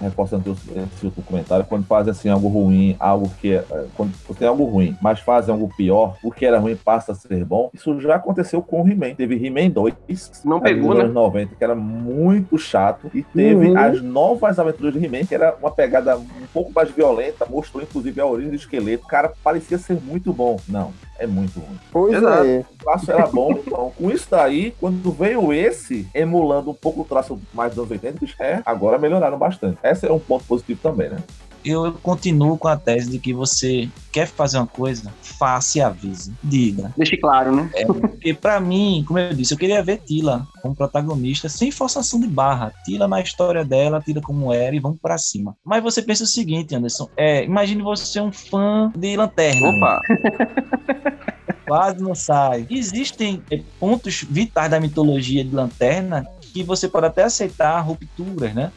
[0.00, 3.64] Reforçando esse outro comentário, quando fazem assim algo ruim, algo que é.
[3.96, 7.44] Quando tem algo ruim, mas fazem algo pior, o que era ruim passa a ser
[7.44, 7.70] bom.
[7.74, 9.14] Isso já aconteceu com o He-Man.
[9.14, 11.04] Teve He-Man 2, não pegou, né?
[11.04, 13.10] 90, que era muito chato.
[13.14, 13.78] E teve uhum.
[13.78, 18.20] as novas aventuras de He-Man, que era uma pegada um pouco mais violenta, mostrou inclusive
[18.20, 19.06] a origem do esqueleto.
[19.06, 20.58] Cara, parecia ser muito bom.
[20.68, 20.92] Não,
[21.22, 21.78] é muito ruim.
[21.90, 22.44] Pois Exato.
[22.44, 22.58] é.
[22.58, 23.92] O traço era bom, então.
[23.96, 28.26] Com isso daí, quando veio esse, emulando um pouco o traço mais dos anos 80,
[28.40, 29.78] é, agora melhoraram bastante.
[29.84, 31.18] Esse é um ponto positivo também, né?
[31.64, 36.32] Eu continuo com a tese de que você quer fazer uma coisa, faça e avise.
[36.42, 36.92] Diga.
[36.96, 37.70] Deixe claro, né?
[37.74, 42.20] É, porque pra mim, como eu disse, eu queria ver Tila como protagonista, sem forçação
[42.20, 42.72] de barra.
[42.84, 45.56] Tila na história dela, Tila como era e vamos pra cima.
[45.64, 49.68] Mas você pensa o seguinte, Anderson, é, imagine você um fã de Lanterna.
[49.68, 50.00] Opa!
[51.66, 52.66] Quase não sai.
[52.68, 58.70] Existem eh, pontos vitais da mitologia de Lanterna que você pode até aceitar rupturas, né?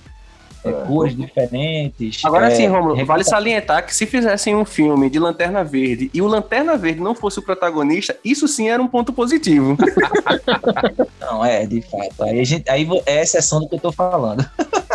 [0.66, 2.24] É, cores diferentes.
[2.26, 6.22] Agora é, sim, Romulo, vale salientar que se fizessem um filme de Lanterna Verde e
[6.22, 9.78] o Lanterna Verde não fosse o protagonista, isso sim era um ponto positivo.
[11.20, 12.24] Não, é, de fato.
[12.24, 14.48] Aí, gente, aí é exceção do que eu tô falando.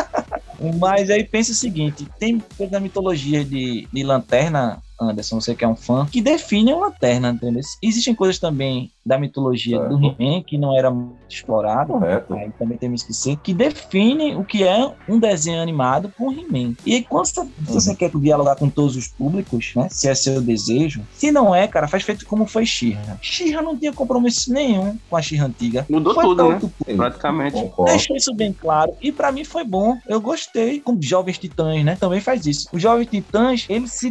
[0.79, 5.65] Mas aí pensa o seguinte: tem coisa da mitologia de, de lanterna, Anderson, você que
[5.65, 7.63] é um fã, que define uma lanterna, entendeu?
[7.83, 10.17] Existem coisas também da mitologia do Certo.
[10.21, 11.93] He-Man que não era muito explorado.
[11.95, 12.35] Correto.
[12.35, 16.75] Aí também temos que esquecer que define o que é um desenho animado com He-Man.
[16.85, 19.89] E aí, quando você, você quer dialogar com todos os públicos, né?
[19.91, 21.03] Se é seu desejo.
[21.15, 23.19] Se não é, cara, faz feito como foi She-Ra.
[23.23, 25.87] She-Ra não tinha compromisso nenhum com a She-Ra antiga.
[25.89, 26.61] Mudou Foi tudo, né?
[26.61, 27.55] Sim, Praticamente.
[27.55, 27.93] concordo.
[27.93, 28.93] Deixou isso bem claro.
[29.01, 29.97] E pra mim foi bom.
[30.07, 30.81] Eu gostei.
[30.81, 31.97] Como Jovens Titãs, né?
[31.99, 32.69] Também faz isso.
[32.73, 34.11] Os Jovens Titãs, ele se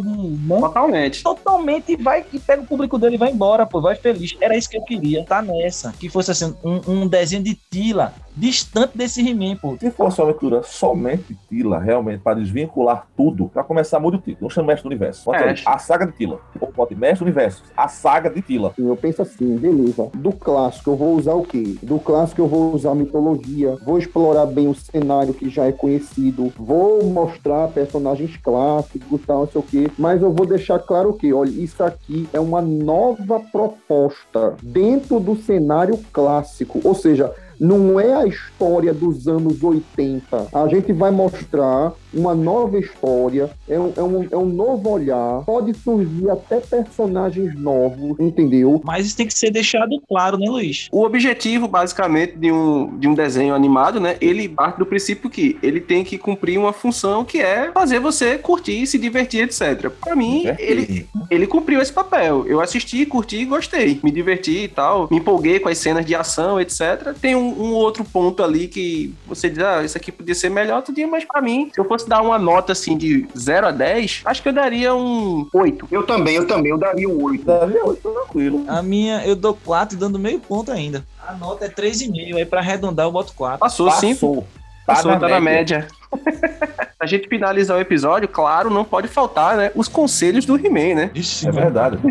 [0.00, 0.48] distancia de.
[0.48, 0.60] Né?
[0.60, 1.22] Totalmente.
[1.22, 3.80] Totalmente vai e pega o público dele e vai embora, pô.
[3.80, 4.36] Vai feliz.
[4.40, 5.24] Era isso que eu queria.
[5.24, 5.92] Tá nessa.
[5.98, 9.76] Que fosse assim, um, um desenho de Tila distante desse He-Man, pô.
[9.80, 14.38] Se fosse uma aventura somente Tila, realmente, para desvincular tudo, pra começar muito o título.
[14.42, 15.24] Não chama Mestre do Universo.
[15.24, 15.54] Bota É.
[15.64, 16.40] a saga de Tila.
[16.60, 17.62] Ou bote Mestre do Universo.
[17.76, 18.72] A saga de Tila.
[18.78, 20.08] Eu penso assim, beleza.
[20.14, 21.76] Do clássico eu vou usar o quê?
[21.82, 26.52] Do clássico eu vou usar mitologia, vou explorar bem o cenário que já é conhecido,
[26.58, 31.12] vou mostrar personagens clássicos, tal, não sei o quê, mas eu vou deixar claro o
[31.14, 31.32] quê?
[31.32, 38.14] Olha, isso aqui é uma nova proposta dentro do cenário clássico, ou seja, não é
[38.14, 40.48] a história dos anos 80.
[40.52, 45.42] A gente vai mostrar uma nova história, é um, é um, é um novo olhar,
[45.44, 48.80] pode surgir até personagens novos, entendeu?
[48.84, 50.88] Mas isso tem que ser deixado claro, né, Luiz?
[50.90, 54.16] O objetivo, basicamente, de um, de um desenho animado, né?
[54.20, 58.38] Ele parte do princípio que ele tem que cumprir uma função que é fazer você
[58.38, 59.90] curtir, se divertir, etc.
[59.90, 62.46] Pra mim, ele, ele cumpriu esse papel.
[62.46, 64.00] Eu assisti, curti e gostei.
[64.02, 65.08] Me diverti e tal.
[65.10, 67.14] Me empolguei com as cenas de ação, etc.
[67.20, 70.82] Tem um, um outro ponto ali que você diz, ah, isso aqui podia ser melhor
[70.96, 74.22] dia, mas pra mim, se eu fosse dar uma nota assim de 0 a 10,
[74.24, 75.88] acho que eu daria um 8.
[75.90, 77.44] Eu também, eu também, eu daria um 8.
[77.44, 78.64] Daria oito, tranquilo.
[78.68, 81.04] A minha, eu dou 4 dando meio ponto ainda.
[81.26, 82.36] A nota é 3,5.
[82.36, 83.58] Aí pra arredondar, eu boto 4.
[83.58, 84.14] Passou, sim.
[84.14, 84.36] Passou.
[84.36, 85.86] Passou, tá na média.
[86.98, 89.70] a gente finalizar o episódio, claro, não pode faltar, né?
[89.74, 91.10] Os conselhos do He-Man, né?
[91.14, 91.98] Ixi, É verdade.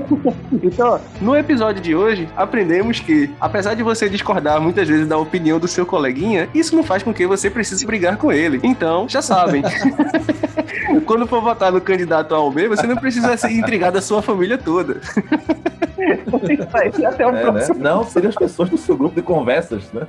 [0.64, 5.60] Então, no episódio de hoje, aprendemos que, apesar de você discordar muitas vezes da opinião
[5.60, 8.60] do seu coleguinha, isso não faz com que você precise brigar com ele.
[8.64, 9.62] Então, já sabem.
[11.06, 14.22] Quando for votar no candidato A ou B, você não precisa se intrigar da sua
[14.22, 15.02] família toda.
[16.50, 17.42] Isso aí, até o É, né?
[17.42, 17.80] próximo.
[17.80, 20.08] Não, seriam as pessoas do seu grupo de conversas, né?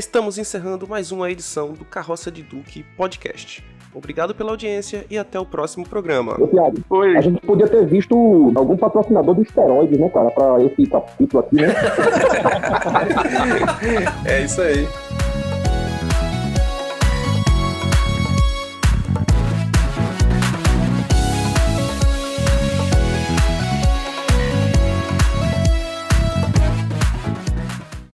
[0.00, 3.62] Estamos encerrando mais uma edição do Carroça de Duque Podcast.
[3.94, 6.40] Obrigado pela audiência e até o próximo programa.
[6.40, 7.18] Ô, Thiago, Oi.
[7.18, 8.14] a gente podia ter visto
[8.56, 11.68] algum patrocinador de esteroides, né, cara, pra esse capítulo aqui, né?
[14.24, 14.88] É isso aí.